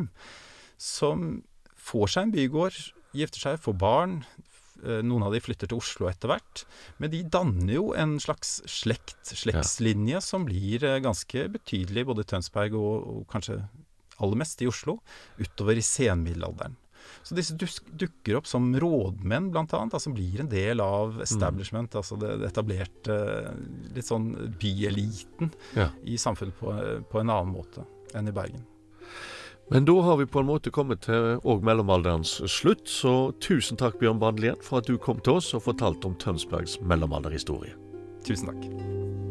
som 0.81 1.41
får 1.81 2.13
seg 2.13 2.27
en 2.27 2.33
bygård, 2.35 2.79
gifter 3.17 3.43
seg, 3.45 3.59
får 3.61 3.77
barn, 3.81 4.17
eh, 4.83 5.01
noen 5.05 5.25
av 5.27 5.35
de 5.35 5.41
flytter 5.43 5.71
til 5.71 5.81
Oslo 5.81 6.09
etter 6.11 6.31
hvert. 6.31 6.65
Men 7.01 7.13
de 7.13 7.23
danner 7.23 7.75
jo 7.77 7.91
en 7.97 8.17
slags 8.23 8.59
slekt, 8.69 9.19
slektslinje 9.29 10.17
ja. 10.17 10.25
som 10.25 10.47
blir 10.47 10.85
eh, 10.87 11.01
ganske 11.03 11.47
betydelig 11.57 12.07
både 12.09 12.25
i 12.25 12.31
Tønsberg 12.33 12.77
og, 12.79 12.93
og 13.13 13.25
kanskje 13.31 13.61
aller 14.21 14.37
mest 14.37 14.61
i 14.61 14.69
Oslo, 14.69 14.99
utover 15.41 15.79
i 15.79 15.85
senmiddelalderen. 15.85 16.77
Så 17.23 17.37
disse 17.37 17.55
dukker 17.55 18.39
opp 18.39 18.49
som 18.49 18.71
rådmenn, 18.79 19.51
blant 19.53 19.73
annet, 19.77 19.93
altså 19.97 20.13
blir 20.15 20.41
en 20.43 20.49
del 20.51 20.81
av 20.83 21.21
establishment, 21.23 21.93
mm. 21.93 21.99
altså 22.01 22.17
det, 22.21 22.33
det 22.41 22.49
etablerte 22.49 23.19
litt 23.95 24.07
sånn 24.07 24.31
byeliten 24.61 25.53
ja. 25.77 25.91
i 26.03 26.17
samfunnet 26.21 26.57
på, 26.57 26.73
på, 27.11 27.21
en 27.21 27.29
annen 27.29 27.53
måte 27.53 27.85
enn 28.17 28.29
i 28.29 28.35
Bergen. 28.35 28.65
Men 29.71 29.85
da 29.87 29.93
har 30.03 30.17
vi 30.19 30.27
på 30.27 30.41
en 30.41 30.49
måte 30.49 30.73
kommet 30.75 31.05
til 31.05 31.37
òg 31.47 31.61
mellomalderens 31.63 32.41
slutt, 32.51 32.89
så 32.91 33.31
tusen 33.39 33.79
takk 33.79 34.01
Bjørn 34.01 34.19
Bandelien 34.19 34.59
for 34.59 34.81
at 34.81 34.89
du 34.89 34.97
kom 34.99 35.21
til 35.23 35.39
oss 35.39 35.53
og 35.55 35.63
fortalte 35.69 36.11
om 36.11 36.17
Tønsbergs 36.19 36.81
mellomalderhistorie. 36.83 37.77
Tusen 38.27 38.51
takk. 38.51 39.30